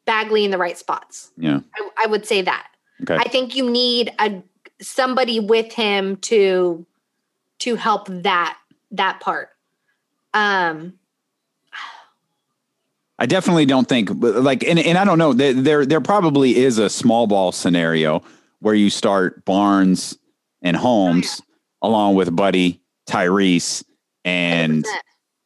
[0.04, 1.32] Bagley in the right spots.
[1.38, 1.62] Yeah.
[1.76, 2.68] I, I would say that.
[3.04, 3.16] Okay.
[3.16, 4.44] I think you need a
[4.82, 6.86] somebody with him to
[7.60, 8.58] to help that
[8.92, 9.50] that part.
[10.34, 10.94] Um
[13.18, 15.34] I definitely don't think like, and, and I don't know.
[15.34, 18.24] There, there probably is a small ball scenario
[18.60, 20.18] where you start Barnes
[20.62, 21.42] and Holmes
[21.82, 23.84] along with Buddy, Tyrese,
[24.26, 24.90] and 100%.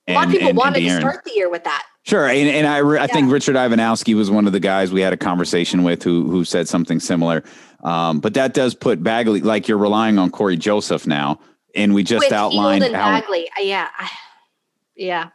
[0.07, 1.83] a lot of people and- wanted to start the year with that.
[2.03, 3.33] Sure, and, and I I think Yeah.
[3.33, 6.67] Richard Ivanowski was one of the guys we had a conversation with who who said
[6.67, 7.43] something similar.
[7.83, 11.39] Um, but that does put Bagley like you're relying on Cory Joseph now,
[11.75, 13.47] and we just with outlined how Bagley.
[13.59, 13.89] Yeah.
[14.95, 15.29] Yeah.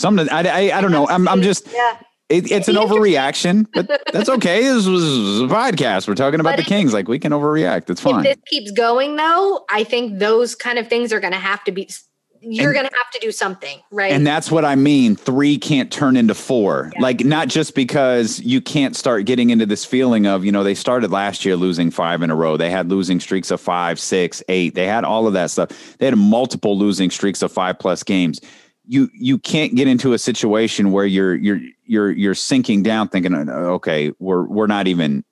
[0.00, 0.28] Something.
[0.30, 1.06] I, I I don't know.
[1.08, 1.98] I'm I'm just Yeah.
[2.28, 4.62] it, it's an overreaction, but that's okay.
[4.64, 6.08] This was a podcast.
[6.08, 6.92] We're talking about But the Kings.
[6.92, 7.90] Like we can overreact.
[7.90, 8.24] It's fine.
[8.26, 11.62] If this keeps going though, I think those kind of things are going to have
[11.64, 11.88] to be
[12.42, 14.12] you're going to have to do something, right?
[14.12, 15.14] And that's what I mean.
[15.14, 16.90] Three can't turn into four.
[16.98, 20.74] Like, not just because you can't start getting into this feeling of, you know, they
[20.74, 22.56] started last year losing five in a row.
[22.56, 24.74] They had losing streaks of five, six, eight.
[24.74, 25.98] They had all of that stuff.
[25.98, 28.40] They had multiple losing streaks of five plus games.
[28.92, 33.34] You you can't get into a situation where you're you're you're you're sinking down thinking,
[33.48, 35.24] okay, we're we're not even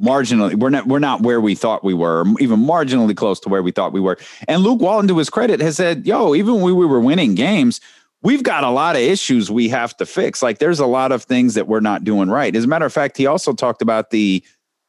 [0.00, 3.62] marginally we're not we're not where we thought we were even marginally close to where
[3.62, 4.18] we thought we were.
[4.48, 7.80] And luke walton to his credit has said yo even when we were winning games
[8.22, 10.42] we've got a lot of issues we have to fix.
[10.42, 12.54] Like there's a lot of things that we're not doing right.
[12.54, 14.42] As a matter of fact he also talked about the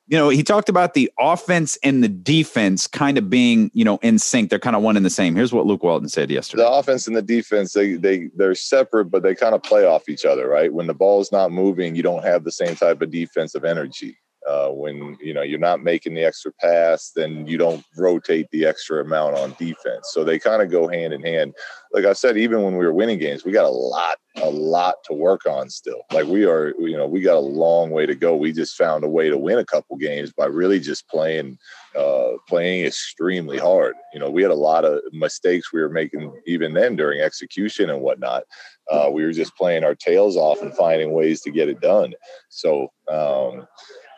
[0.08, 4.00] you know he talked about the offense and the defense kind of being you know
[4.02, 4.50] in sync.
[4.50, 5.36] They're kind of one and the same.
[5.36, 6.63] Here's what luke walton said yesterday.
[6.63, 10.10] The offense and the defense they they they're separate but they kind of play off
[10.10, 10.74] each other right?
[10.74, 14.70] When the ball's not moving you don't have the same type of defensive energy uh,
[14.70, 19.02] when you know you're not making the extra pass then you don't rotate the extra
[19.02, 21.54] amount on defense so they kind of go hand in hand
[21.94, 24.96] like i said even when we were winning games we got a lot a lot
[25.04, 28.16] to work on still like we are you know we got a long way to
[28.16, 31.58] go we just found a way to win a couple games by really just playing
[31.96, 33.96] uh, playing extremely hard.
[34.14, 37.90] You know, we had a lot of mistakes we were making even then during execution
[37.90, 38.44] and whatnot.
[38.90, 42.14] Uh, we were just playing our tails off and finding ways to get it done.
[42.50, 43.68] So, um,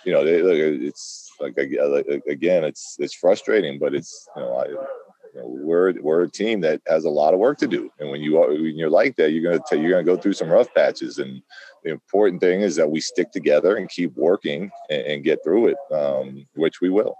[0.05, 4.67] you know, they, look, it's like again, it's it's frustrating, but it's you know, I,
[4.67, 8.09] you know, we're we're a team that has a lot of work to do, and
[8.09, 10.73] when you are when you're like that, you're gonna you're gonna go through some rough
[10.73, 11.17] patches.
[11.17, 11.41] And
[11.83, 15.67] the important thing is that we stick together and keep working and, and get through
[15.67, 17.15] it, um, which we will.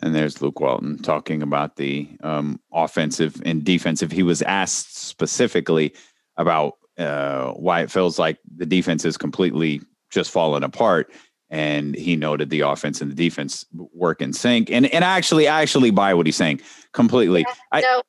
[0.00, 4.10] And there's Luke Walton talking about the um, offensive and defensive.
[4.10, 5.94] He was asked specifically
[6.36, 11.12] about uh, why it feels like the defense is completely just falling apart.
[11.52, 14.70] And he noted the offense and the defense work in sync.
[14.70, 16.62] And and actually, I actually buy what he's saying
[16.92, 17.44] completely.
[17.70, 18.02] I, no.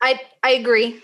[0.00, 1.02] I I agree.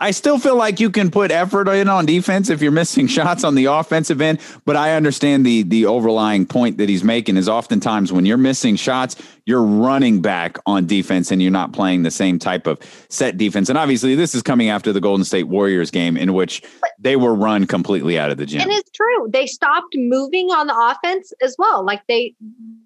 [0.00, 3.44] I still feel like you can put effort in on defense if you're missing shots
[3.44, 7.48] on the offensive end, but I understand the the overlying point that he's making is
[7.48, 12.10] oftentimes when you're missing shots, you're running back on defense and you're not playing the
[12.10, 12.78] same type of
[13.10, 13.68] set defense.
[13.68, 16.62] And obviously, this is coming after the Golden State Warriors game in which
[16.98, 18.62] they were run completely out of the gym.
[18.62, 19.28] And it's true.
[19.30, 21.84] They stopped moving on the offense as well.
[21.84, 22.34] Like they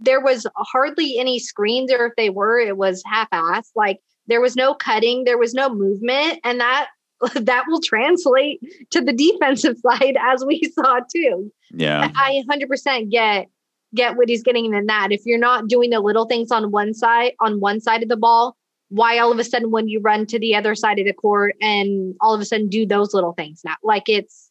[0.01, 3.71] there was hardly any screens or if they were, it was half assed.
[3.77, 6.89] Like there was no cutting, there was no movement, and that
[7.35, 11.53] that will translate to the defensive side as we saw too.
[11.71, 12.11] Yeah.
[12.15, 13.49] I 100% get
[13.95, 15.13] get what he's getting in that.
[15.13, 18.17] If you're not doing the little things on one side on one side of the
[18.17, 18.57] ball,
[18.89, 21.55] why all of a sudden when you run to the other side of the court
[21.61, 23.77] and all of a sudden do those little things now?
[23.83, 24.51] Like it's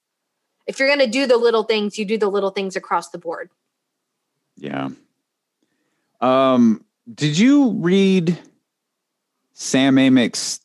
[0.65, 3.17] if you're going to do the little things, you do the little things across the
[3.17, 3.49] board.
[4.55, 4.89] Yeah.
[6.21, 8.39] Um, did you read
[9.53, 10.61] Sam Amick's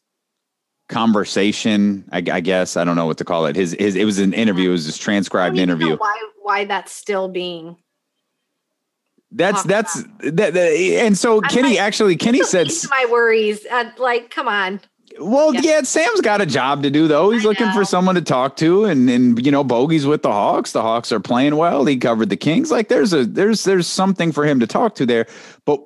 [0.89, 2.09] conversation.
[2.13, 3.57] I, I, guess I don't know what to call it.
[3.57, 4.71] His his it was an interview.
[4.71, 5.97] It was this transcribed interview.
[5.97, 7.77] why why that's still being.
[9.31, 13.67] That's that's that, that, and so I'm Kenny like, actually Kenny said my worries.
[13.71, 14.81] Uh, like, come on.
[15.21, 15.61] Well, yeah.
[15.63, 15.83] yeah.
[15.83, 17.31] Sam's got a job to do though.
[17.31, 17.75] He's I looking know.
[17.75, 20.73] for someone to talk to, and and you know, Bogi's with the Hawks.
[20.73, 21.85] The Hawks are playing well.
[21.85, 22.71] He covered the Kings.
[22.71, 25.27] Like, there's a there's there's something for him to talk to there.
[25.67, 25.81] But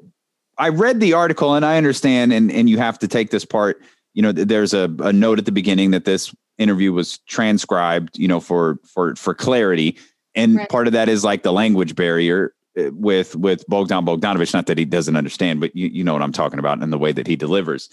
[0.58, 3.82] I read the article, and I understand, and and you have to take this part.
[4.14, 8.18] You know, there's a, a note at the beginning that this interview was transcribed.
[8.18, 9.98] You know, for for for clarity,
[10.34, 10.68] and right.
[10.68, 14.52] part of that is like the language barrier uh, with with Bogdan Bogdanovic.
[14.52, 16.98] Not that he doesn't understand, but you you know what I'm talking about, and the
[16.98, 17.88] way that he delivers.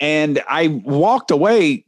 [0.00, 1.84] And I walked away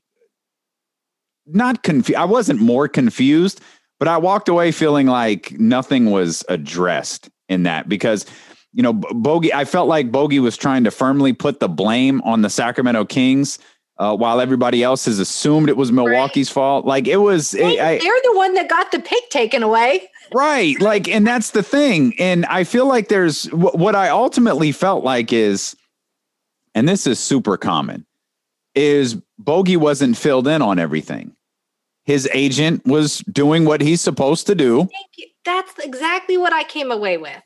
[1.46, 2.18] not confused.
[2.18, 3.60] I wasn't more confused,
[3.98, 8.26] but I walked away feeling like nothing was addressed in that because
[8.72, 9.52] you know Bogi.
[9.52, 13.58] I felt like Bogi was trying to firmly put the blame on the Sacramento Kings.
[13.98, 16.54] Uh, while everybody else has assumed it was Milwaukee's right.
[16.54, 20.08] fault, like it was, they, I, they're the one that got the pick taken away,
[20.32, 20.80] right?
[20.80, 22.14] Like, and that's the thing.
[22.18, 25.76] And I feel like there's what I ultimately felt like is
[26.74, 28.06] and this is super common,
[28.74, 31.34] is Bogi wasn't filled in on everything.
[32.04, 34.88] His agent was doing what he's supposed to do.
[35.44, 37.42] That's exactly what I came away with.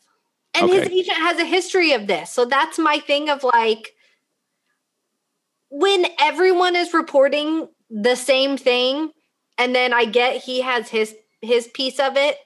[0.54, 0.80] And okay.
[0.80, 2.30] his agent has a history of this.
[2.30, 3.92] So that's my thing of like
[5.70, 9.10] when everyone is reporting the same thing
[9.58, 12.38] and then I get he has his his piece of it,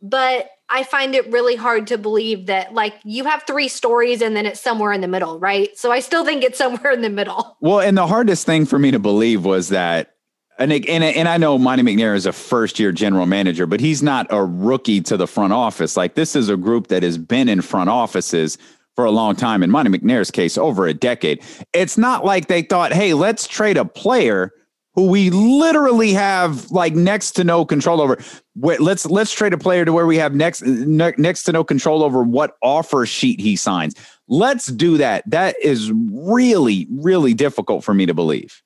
[0.00, 4.34] but I find it really hard to believe that like you have three stories and
[4.34, 5.76] then it's somewhere in the middle, right?
[5.76, 7.56] So I still think it's somewhere in the middle.
[7.60, 10.14] Well, and the hardest thing for me to believe was that
[10.58, 14.02] and and, and I know Monty McNair is a first year general manager, but he's
[14.02, 15.96] not a rookie to the front office.
[15.96, 18.58] Like this is a group that has been in front offices
[18.94, 19.62] for a long time.
[19.62, 21.42] In Monty McNair's case, over a decade.
[21.72, 24.52] It's not like they thought, hey, let's trade a player
[24.94, 28.22] who we literally have like next to no control over.
[28.56, 32.22] Let's let's trade a player to where we have next next to no control over
[32.22, 33.94] what offer sheet he signs.
[34.28, 35.28] Let's do that.
[35.30, 38.62] That is really really difficult for me to believe.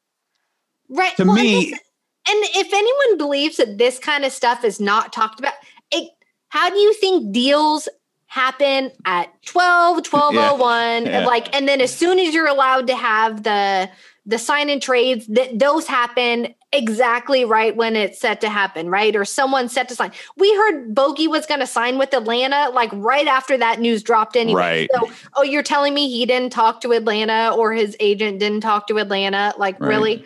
[0.88, 1.16] Right.
[1.16, 1.80] To well, me, and
[2.28, 5.54] if anyone believes that this kind of stuff is not talked about,
[5.90, 6.10] it,
[6.48, 7.88] how do you think deals
[8.28, 11.18] happen at 12 1201 yeah.
[11.18, 11.26] Oh yeah.
[11.26, 13.88] like and then as soon as you're allowed to have the
[14.26, 19.14] the sign and trades that those happen exactly right when it's set to happen, right?
[19.14, 20.10] Or someone set to sign.
[20.36, 24.36] We heard Bogi was going to sign with Atlanta like right after that news dropped
[24.36, 24.60] anyway.
[24.60, 24.90] Right.
[24.92, 28.88] So, oh, you're telling me he didn't talk to Atlanta or his agent didn't talk
[28.88, 29.54] to Atlanta?
[29.56, 29.88] Like, right.
[29.88, 30.24] really?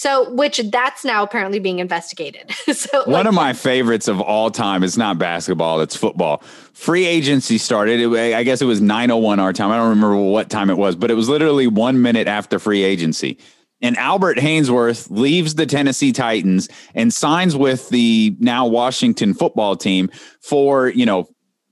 [0.00, 2.50] So, which that's now apparently being investigated.
[2.72, 6.38] so, one like, of my favorites of all time is not basketball; it's football.
[6.72, 8.00] Free agency started.
[8.00, 9.70] It, I guess it was nine oh one our time.
[9.70, 12.82] I don't remember what time it was, but it was literally one minute after free
[12.82, 13.36] agency.
[13.82, 20.08] And Albert Haynesworth leaves the Tennessee Titans and signs with the now Washington football team
[20.40, 21.28] for you know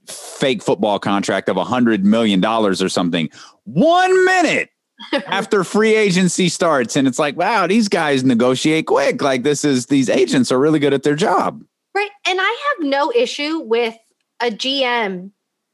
[0.06, 3.30] fake football contract of a hundred million dollars or something.
[3.64, 4.68] One minute
[5.26, 9.22] after free agency starts and it's like wow these guys negotiate quick.
[9.22, 11.62] Like this is these agents are really good at their job.
[11.94, 13.96] Right and i have no issue with
[14.40, 15.30] a gm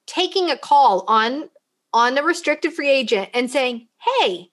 [0.07, 1.51] taking a call on
[1.93, 3.89] on a restricted free agent and saying
[4.21, 4.51] hey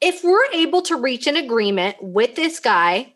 [0.00, 3.12] if we're able to reach an agreement with this guy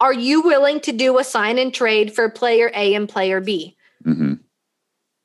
[0.00, 3.76] are you willing to do a sign and trade for player a and player b?
[4.04, 4.34] Mm-hmm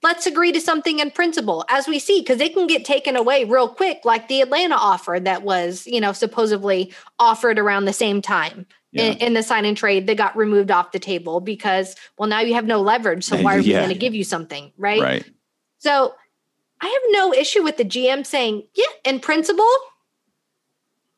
[0.04, 3.44] let's agree to something in principle as we see because it can get taken away
[3.44, 8.22] real quick like the atlanta offer that was you know supposedly offered around the same
[8.22, 9.04] time yeah.
[9.04, 12.40] in, in, the sign and trade that got removed off the table because well now
[12.40, 13.78] you have no leverage so why are yeah.
[13.78, 15.30] we going to give you something right right
[15.78, 16.14] so
[16.82, 19.66] i have no issue with the gm saying yeah in principle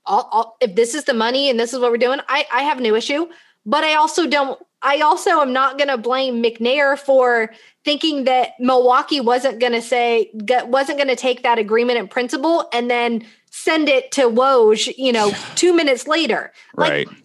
[0.05, 2.63] I'll, I'll, if this is the money and this is what we're doing i i
[2.63, 3.27] have no issue
[3.65, 7.53] but i also don't I also am not going to blame McNair for
[7.85, 12.67] thinking that Milwaukee wasn't going to say wasn't going to take that agreement in principle
[12.73, 16.51] and then send it to Woj, you know, 2 minutes later.
[16.75, 17.07] Right.
[17.07, 17.17] Like,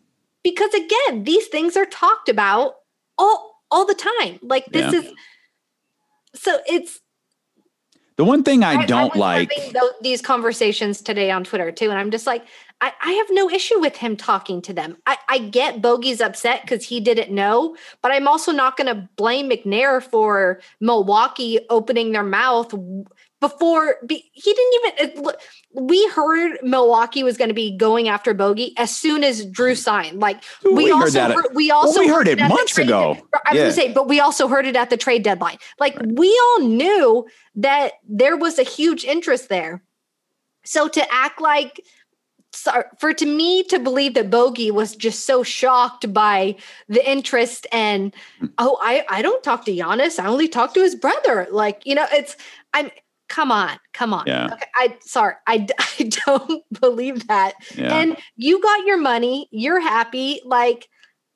[0.44, 2.76] because again, these things are talked about
[3.18, 4.38] all all the time.
[4.40, 5.00] Like this yeah.
[5.00, 5.12] is
[6.34, 7.00] so it's
[8.16, 9.52] the one thing I, I don't I like
[10.00, 12.44] these conversations today on Twitter too, and I'm just like,
[12.80, 14.98] I, I have no issue with him talking to them.
[15.06, 19.08] I, I get Bogi's upset because he didn't know, but I'm also not going to
[19.16, 22.72] blame McNair for Milwaukee opening their mouth
[23.40, 25.32] before be, he didn't even
[25.72, 30.18] we heard milwaukee was going to be going after bogi as soon as jrue signed
[30.18, 33.16] like we, we also heard, we also well, we heard, heard it months ago
[33.46, 33.54] i was yeah.
[33.54, 36.12] going to say but we also heard it at the trade deadline like right.
[36.12, 39.82] we all knew that there was a huge interest there
[40.64, 41.80] so to act like
[42.98, 46.56] for to me to believe that Bogi was just so shocked by
[46.88, 48.46] the interest and hmm.
[48.58, 50.18] oh, I I don't talk to Giannis.
[50.18, 51.46] I only talk to his brother.
[51.50, 52.36] Like you know, it's
[52.72, 52.90] I'm
[53.28, 54.24] come on, come on.
[54.26, 54.48] Yeah.
[54.52, 57.54] Okay, I sorry, I, I don't believe that.
[57.74, 57.94] Yeah.
[57.94, 59.48] And you got your money.
[59.50, 60.40] You're happy.
[60.44, 60.88] Like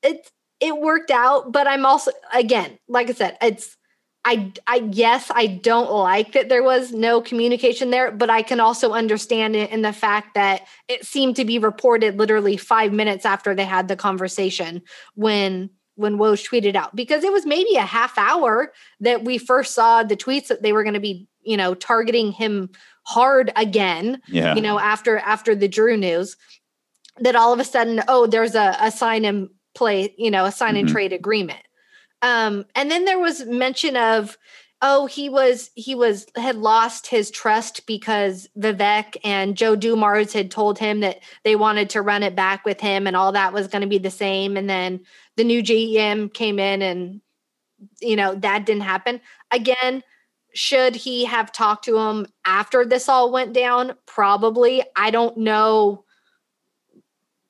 [0.03, 1.53] it it worked out.
[1.53, 3.77] But I'm also again, like I said, it's.
[4.25, 8.61] I, I yes, I don't like that there was no communication there, but I can
[8.61, 13.25] also understand it in the fact that it seemed to be reported literally five minutes
[13.27, 14.83] after they had the conversation
[15.15, 19.75] when when Woj tweeted out because it was maybe a half hour that we first
[19.75, 22.71] saw the tweets that they were going to be you know targeting him
[23.05, 24.55] hard again yeah.
[24.55, 26.37] you know after after the Jrue news
[27.19, 30.53] that all of a sudden oh there's a, a sign and play you know a
[30.53, 30.93] sign and Mhm.
[30.93, 31.61] trade agreement
[32.23, 34.39] um and then there was mention of
[34.81, 40.51] oh he was he was had lost his trust because Vivek and Joe Dumars had
[40.51, 43.69] told him that they wanted to run it back with him and all that was
[43.69, 44.57] going to be the same.
[44.57, 45.01] And then
[45.37, 47.21] the new GM came in and
[48.01, 49.21] you know that didn't happen.
[49.51, 50.03] Again
[50.55, 53.95] should he have talked to him after this all went down?
[54.07, 54.83] Probably.
[54.95, 56.05] I don't know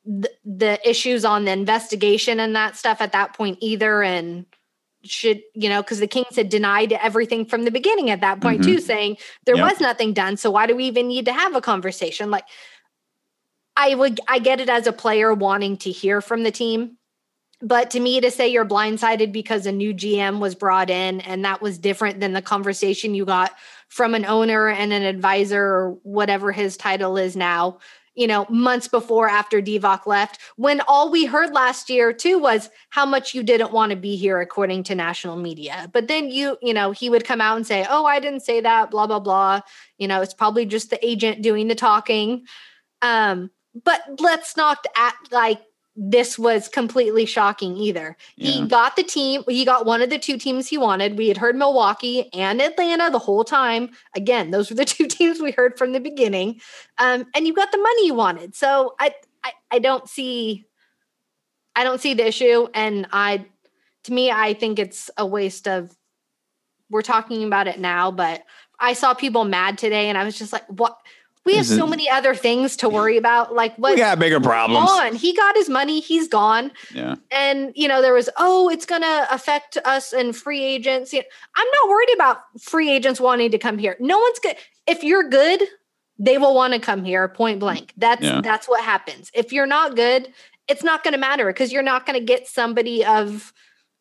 [0.05, 4.03] the, the issues on the investigation and that stuff at that point either.
[4.03, 4.47] And
[5.05, 8.63] should you know because the kings had denied everything from the beginning at that point
[8.63, 8.65] Mhm.
[8.65, 9.71] too saying there Yep.
[9.71, 12.45] was nothing done so why do we even need to have a conversation like
[13.77, 16.97] i would i get it as a player wanting to hear from the team
[17.61, 21.45] but to me to say you're blindsided because a new gm was brought in and
[21.45, 23.53] that was different than the conversation you got
[23.89, 27.79] from an owner and an advisor or whatever his title is now
[28.15, 32.71] you know months before after Divac left when all we heard last year too was
[32.91, 35.89] how much you didn't want to be here according to national media.
[35.93, 38.61] But then you you know he would come out and say oh I didn't say
[38.61, 39.61] that blah blah blah.
[39.99, 42.45] You know it's probably just the agent doing the talking.
[43.01, 43.51] Um
[43.85, 45.61] but let's not act like
[45.95, 48.17] this was completely shocking either.
[48.37, 48.51] Yeah.
[48.51, 51.19] He got the team, he got one of the two teams he wanted.
[51.19, 53.91] We had heard Milwaukee and Atlanta the whole time.
[54.17, 56.61] Again, those were the two teams we heard from the beginning.
[56.99, 58.55] Um, and you got the money you wanted.
[58.55, 59.15] So I,
[59.45, 60.65] I I don't see
[61.77, 62.69] I don't see the issue.
[62.75, 63.47] And I
[64.05, 65.95] to me, I think it's a waste of
[66.91, 68.45] we're talking about it now, but
[68.79, 70.99] I saw people mad today and I was just like, what
[71.45, 73.55] we have so many other things to worry about.
[73.55, 74.89] Like what we got bigger problems.
[74.89, 75.15] gone.
[75.15, 76.01] He got his money.
[76.01, 76.71] He's gone.
[76.95, 77.17] Yeah.
[77.31, 81.13] And you know, there was, oh, it's gonna affect us and free agents.
[81.15, 81.21] I'm
[81.57, 83.97] not worried about free agents wanting to come here.
[83.99, 84.57] No one's good.
[84.87, 85.63] If you're good,
[86.19, 87.27] they will want to come here.
[87.29, 87.93] Point blank.
[87.97, 88.41] That's Yeah.
[88.43, 89.31] that's what happens.
[89.35, 90.33] If you're not good,
[90.69, 93.53] it's not going to matter because you're not going to get somebody of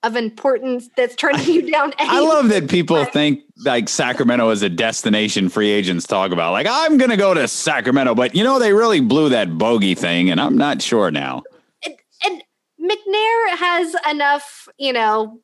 [0.04, 1.93] of importance that's turning you down.
[1.99, 6.52] I love that people think like Sacramento is a destination free agents talk about.
[6.54, 9.97] Like, I'm going to go to Sacramento, but you know, they really blew that bogi
[9.97, 11.43] thing, and I'm not sure now.
[11.86, 11.95] and,
[12.26, 12.43] and
[12.82, 15.39] McNair has enough, you know,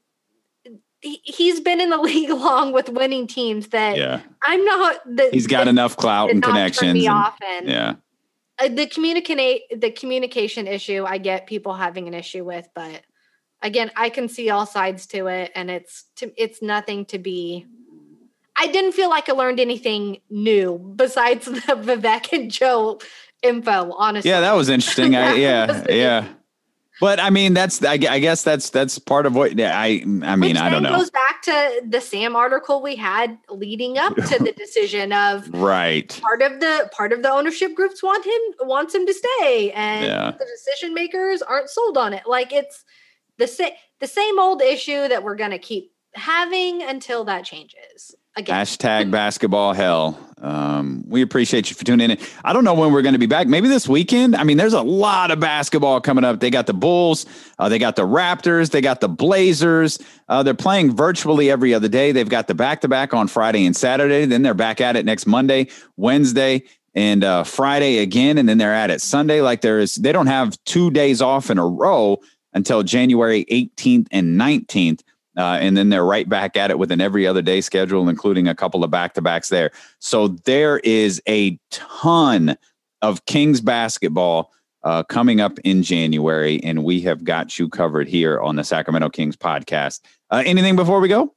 [1.02, 4.22] he, he's been in the league long with winning teams that Yeah.
[4.46, 4.98] I'm not.
[5.06, 6.94] The, He's got enough clout and connections.
[6.94, 7.94] Me and- off and yeah.
[8.60, 11.06] uh, the communicate the communication issue.
[11.08, 13.02] I get people having an issue with, but
[13.62, 17.66] again, I can see all sides to it, and it's to, it's nothing to be.
[18.60, 23.00] I didn't feel like I learned anything new besides the Vivek and Joe
[23.44, 23.92] info.
[23.96, 25.16] Honestly, Yeah, that was interesting.
[25.16, 26.28] I, yeah, yeah.
[27.00, 30.36] But I mean, that's I, I guess that's that's part of what yeah, I I
[30.36, 30.98] mean Which I don't know.
[30.98, 36.20] goes back to the Sam article we had leading up to the decision of Right.
[36.24, 40.06] part of the part of the ownership groups want him wants him to stay, and
[40.08, 40.32] Yeah.
[40.32, 42.24] the decision makers aren't sold on it.
[42.26, 42.84] Like it's
[43.38, 48.16] the same the same old issue that we're gonna keep having until that changes.
[48.36, 50.20] Again, Hashtag basketball hell.
[50.40, 52.20] Um, we appreciate you for tuning in.
[52.46, 53.48] I don't know when we're going to be back.
[53.48, 54.36] Maybe this weekend.
[54.36, 56.40] I mean, there's a lot of basketball coming up.
[56.40, 57.26] They got the Bulls,
[57.58, 59.98] uh, they got the Raptors, they got the Blazers.
[60.30, 62.12] Uh, they're playing virtually every other day.
[62.12, 64.26] They've got the back to back on Friday and Saturday.
[64.26, 66.64] Then they're back at it next Monday, Wednesday,
[66.94, 68.38] and uh, Friday again.
[68.38, 69.42] And then they're at it Sunday.
[69.42, 72.20] Like there is, they don't have two days off in a row
[72.58, 75.02] until January 18th and 19th.
[75.38, 78.48] Uh, and then they're right back at it with an every other day schedule, including
[78.48, 79.70] a couple of back to backs there.
[80.00, 82.58] So there is a ton
[83.04, 84.52] of Kings basketball
[84.84, 89.10] uh, coming up in January, and we have got you covered here on the Sacramento
[89.10, 90.02] Kings podcast.
[90.32, 91.36] Uh, anything before we go?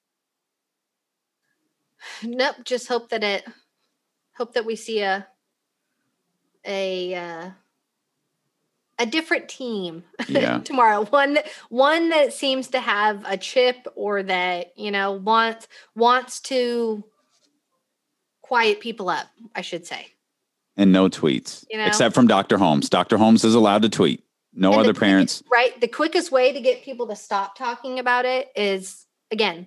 [2.23, 2.57] nope.
[2.65, 3.45] Just hope that it
[4.35, 5.27] hope that we see a
[6.65, 7.51] a uh,
[9.01, 10.59] a different team Yeah.
[10.61, 11.05] tomorrow.
[11.07, 16.41] One that one that seems to have a chip or that you know wants wants
[16.43, 17.03] to
[18.43, 19.27] quiet people up.
[19.55, 20.07] I should say.
[20.77, 21.85] and no tweets, You know?
[21.87, 22.57] except from Dr.
[22.57, 22.89] Holmes.
[22.89, 23.19] Dr.
[23.19, 24.25] Holmes is allowed to tweet.
[24.55, 25.43] No And other parents.
[25.43, 25.81] quickest- right?
[25.81, 29.67] The quickest way to get people to stop talking about it is again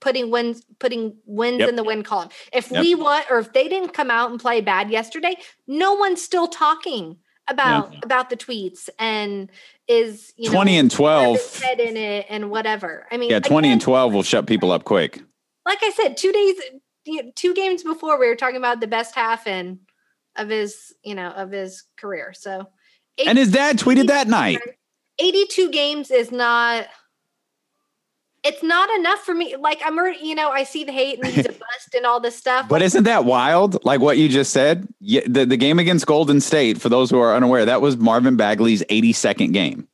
[0.00, 1.68] putting wins putting wins Yep.
[1.70, 2.28] in the win column.
[2.52, 2.82] If Yep.
[2.82, 5.36] we want or if they didn't come out and play bad yesterday,
[5.66, 7.16] no one's still talking
[7.50, 9.50] about about the tweets and
[9.88, 11.36] is you 20 know, and 12.
[11.36, 13.06] its head in it and whatever.
[13.10, 15.22] I mean Yeah, 20 and 12 will shut people up quick.
[15.66, 16.56] Like I said, two days
[17.34, 19.80] two games before we were talking about the best half and
[20.36, 22.32] of his, you know, of his career.
[22.32, 22.68] So
[23.24, 24.58] And his dad tweeted that night.
[25.18, 26.86] 82 games is not
[28.42, 31.26] it's not enough for me like i'm already- you know i see the hate and
[31.32, 33.84] he's a bust and all this stuff But isn't that wild?
[33.84, 34.86] Like what you just said?
[35.00, 38.36] Yeah, the, the game against Golden State, for those who are unaware, that was Marvin
[38.36, 39.88] Bagley's 82nd game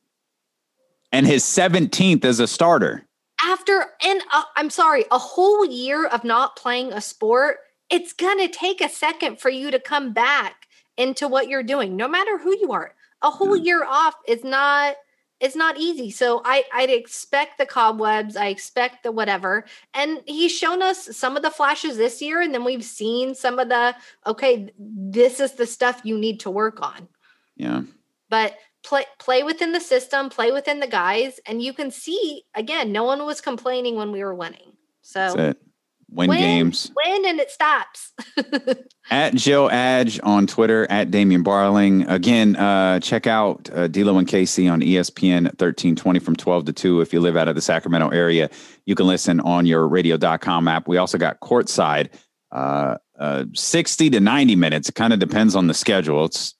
[1.11, 3.05] and his 17th as a starter.
[3.43, 7.57] after and uh, i'm sorry a whole year of not playing a sport
[7.89, 10.67] it's gonna take a second for you to come back
[10.97, 14.95] into what you're doing no matter who you are a whole year off is not
[15.39, 20.51] it's not easy so i i'd expect the cobwebs i expect the whatever and he's
[20.51, 23.95] shown us some of the flashes this year and then we've seen some of the
[24.25, 27.07] okay this is the stuff you need to work on
[27.55, 27.83] Yeah.
[28.29, 32.91] but play play within the system, play within the guys, and you can see again,
[32.91, 34.71] no one was complaining when we were winning.
[35.13, 35.61] That's So it.
[36.09, 36.91] Win, win, games.
[36.95, 38.13] win, and it stops.
[39.11, 42.09] At Joe Adge on Twitter, at Damien Barling.
[42.09, 47.01] Again, uh, check out uh, D'Lo and KC on ESPN 1320 from 12 to 2.
[47.01, 48.49] If you live out of the Sacramento area,
[48.85, 50.89] you can listen on your radio.com app.
[50.89, 52.09] We also got courtside
[52.51, 54.89] uh, uh, 60 to 90 minutes.
[54.89, 56.25] It kind of depends on the schedule.
[56.25, 56.55] It's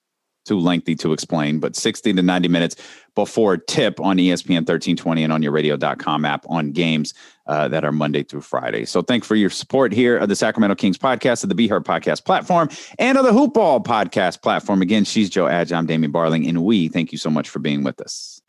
[0.48, 2.76] too lengthy to explain, but 60 to 90 minutes
[3.14, 7.12] before tip on ESPN 1320 and on your radio.com app on games
[7.46, 8.84] uh, that are Monday through Friday.
[8.84, 11.84] So thanks for your support here of the Sacramento Kings podcast, of the Be Heard
[11.84, 12.68] podcast platform,
[12.98, 14.82] and of the Hoopball podcast platform.
[14.82, 17.84] Again, she's Joe Adge, I'm Damien Barling, and we thank you so much for being
[17.84, 18.40] with us.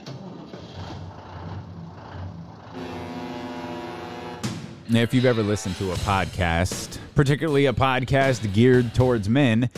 [4.91, 9.69] Now, If you've ever listened to a podcast, particularly a podcast geared towards men,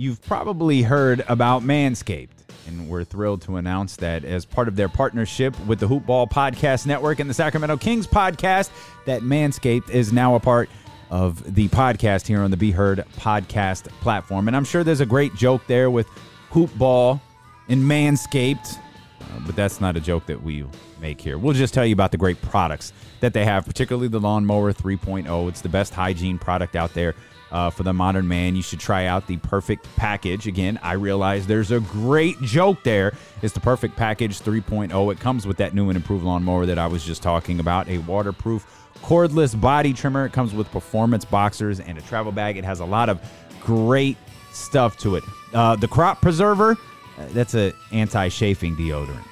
[0.00, 2.30] you've probably heard about Manscaped.
[2.66, 6.86] And we're thrilled to announce that as part of their partnership with the Hoopball Podcast
[6.86, 8.70] Network and the Sacramento Kings podcast,
[9.04, 10.70] that Manscaped is now a part
[11.10, 14.48] of the podcast here on the Be Heard podcast platform.
[14.48, 16.06] And I'm sure there's a great joke there with
[16.50, 17.20] Hoopball
[17.68, 18.78] and Manscaped.
[19.20, 20.64] Uh, but that's not a joke that we
[20.98, 21.36] make here.
[21.36, 25.48] We'll just tell you about the great products that they have, particularly the Lawnmower 3.0.
[25.48, 27.14] It's the best hygiene product out there
[27.52, 28.56] uh, for the modern man.
[28.56, 30.46] You should try out the Perfect Package.
[30.46, 33.12] Again, I realize there's a great joke there.
[33.42, 35.12] It's the Perfect Package 3.0.
[35.12, 37.98] It comes with that new and improved lawnmower that I was just talking about, a
[37.98, 38.66] waterproof
[39.02, 40.26] cordless body trimmer.
[40.26, 42.56] It comes with performance boxers and a travel bag.
[42.56, 43.20] It has a lot of
[43.60, 44.16] great
[44.52, 45.24] stuff to it.
[45.52, 46.72] Uh, the Crop Preserver,
[47.18, 49.24] uh, that's a anti-chafing deodorant.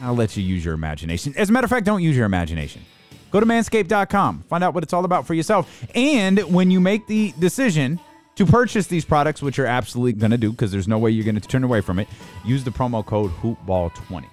[0.00, 1.34] I'll let you use your imagination.
[1.36, 2.82] As a matter of fact, don't use your imagination.
[3.30, 4.44] Go to manscaped.com.
[4.48, 5.84] Find out what it's all about for yourself.
[5.94, 8.00] And when you make the decision
[8.36, 11.24] to purchase these products, which you're absolutely going to do because there's no way you're
[11.24, 12.08] going to turn away from it,
[12.44, 14.26] use the promo code HoopBall20.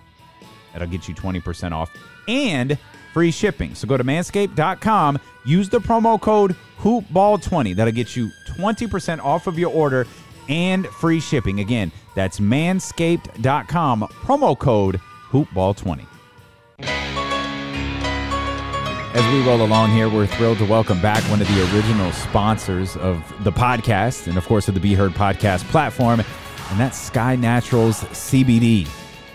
[0.74, 1.90] That'll get you 20% off
[2.28, 2.78] and
[3.14, 3.74] free shipping.
[3.76, 7.76] So go to manscaped.com, use the promo code HoopBall20.
[7.76, 10.06] That'll get you 20% off of your order
[10.50, 11.62] and free shipping.
[11.62, 16.06] Again, that's manscaped.com, promo code HoopBall20.
[19.16, 22.98] As we roll along here, we're thrilled to welcome back one of the original sponsors
[22.98, 27.38] of the podcast and, of course, of the Be Heard podcast platform, and that's Sky
[27.38, 28.86] Naturals CBD.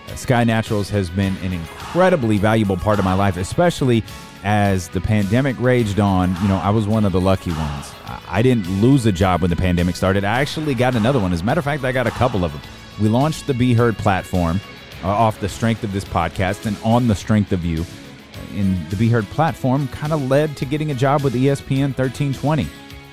[0.07, 4.03] Uh, Sky Naturals has been an incredibly valuable part of my life, especially
[4.43, 6.35] as the pandemic raged on.
[6.43, 7.91] You know, I was one of the lucky ones.
[8.29, 10.23] I- didn't lose a job when the pandemic started.
[10.23, 11.33] I actually got another one.
[11.33, 12.61] As a matter of fact, I got a couple of them.
[13.01, 14.61] We launched the Be Heard platform
[15.03, 17.83] uh, off the strength of this podcast and on the strength of you
[18.55, 22.67] in the Be Heard platform kind of led to getting a job with ESPN 1320.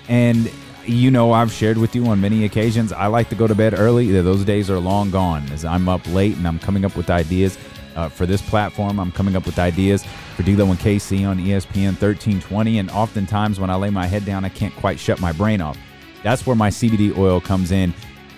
[0.08, 0.50] And
[0.88, 3.78] you know, I've shared with you on many occasions, I like to go to bed
[3.78, 4.10] early.
[4.10, 7.58] Those days are long gone as I'm up late and I'm coming up with ideas
[7.94, 8.98] uh, for this platform.
[8.98, 10.04] I'm coming up with ideas
[10.34, 12.78] for D'Lo and KC on ESPN 1320.
[12.78, 15.76] And oftentimes when I lay my head down, I can't quite shut my brain off.
[16.22, 17.92] That's where my CBD oil comes in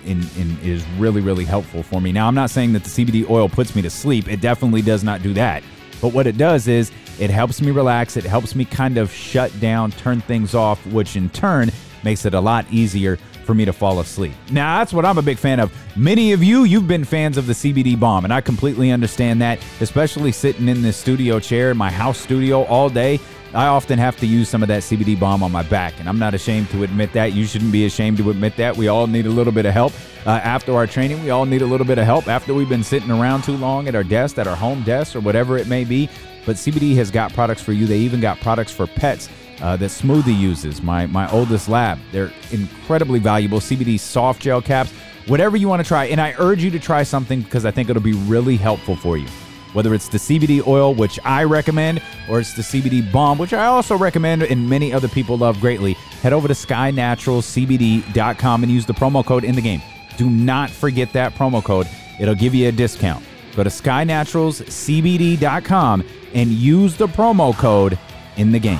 [0.05, 2.11] and, and is really, really helpful for me.
[2.11, 4.27] Now, I'm not saying that the CBD oil puts me to sleep.
[4.27, 5.63] It definitely does not do that.
[6.01, 8.17] But what it does is it helps me relax.
[8.17, 11.71] It helps me kind of shut down, turn things off, which in turn
[12.03, 14.33] makes it a lot easier for me to fall asleep.
[14.51, 15.73] Now, that's what I'm a big fan of.
[15.95, 19.59] Many of you, you've been fans of the CBD balm, and I completely understand that,
[19.81, 23.19] especially sitting in this studio chair, in my house studio all day.
[23.53, 26.17] I often have to use some of that CBD balm on my back, and I'm
[26.17, 27.33] not ashamed to admit that.
[27.33, 28.77] You shouldn't be ashamed to admit that.
[28.77, 29.91] We all need a little bit of help
[30.25, 31.21] uh, after our training.
[31.21, 33.89] We all need a little bit of help after we've been sitting around too long
[33.89, 36.09] at our desk, at our home desk, or whatever it may be.
[36.45, 37.85] But CBD has got products for you.
[37.85, 39.27] They even got products for pets.
[39.61, 41.99] Uh, that Smoothie uses, my my oldest lab.
[42.11, 43.59] They're incredibly valuable.
[43.59, 44.91] CBD soft gel caps,
[45.27, 46.05] whatever you want to try.
[46.05, 49.17] And I urge you to try something because I think it'll be really helpful for
[49.17, 49.27] you
[49.73, 53.65] whether it's the CBD oil, which I recommend, or it's the CBD balm, which I
[53.65, 58.93] also recommend and many other people love greatly, head over to skynaturalcbd.com and use the
[58.93, 59.81] promo code in the game.
[60.17, 61.87] Do not forget that promo code,
[62.19, 63.23] it'll give you a discount.
[63.55, 66.03] Go to skynaturalscbd.com
[66.33, 67.99] and use the promo code
[68.37, 68.79] in the game.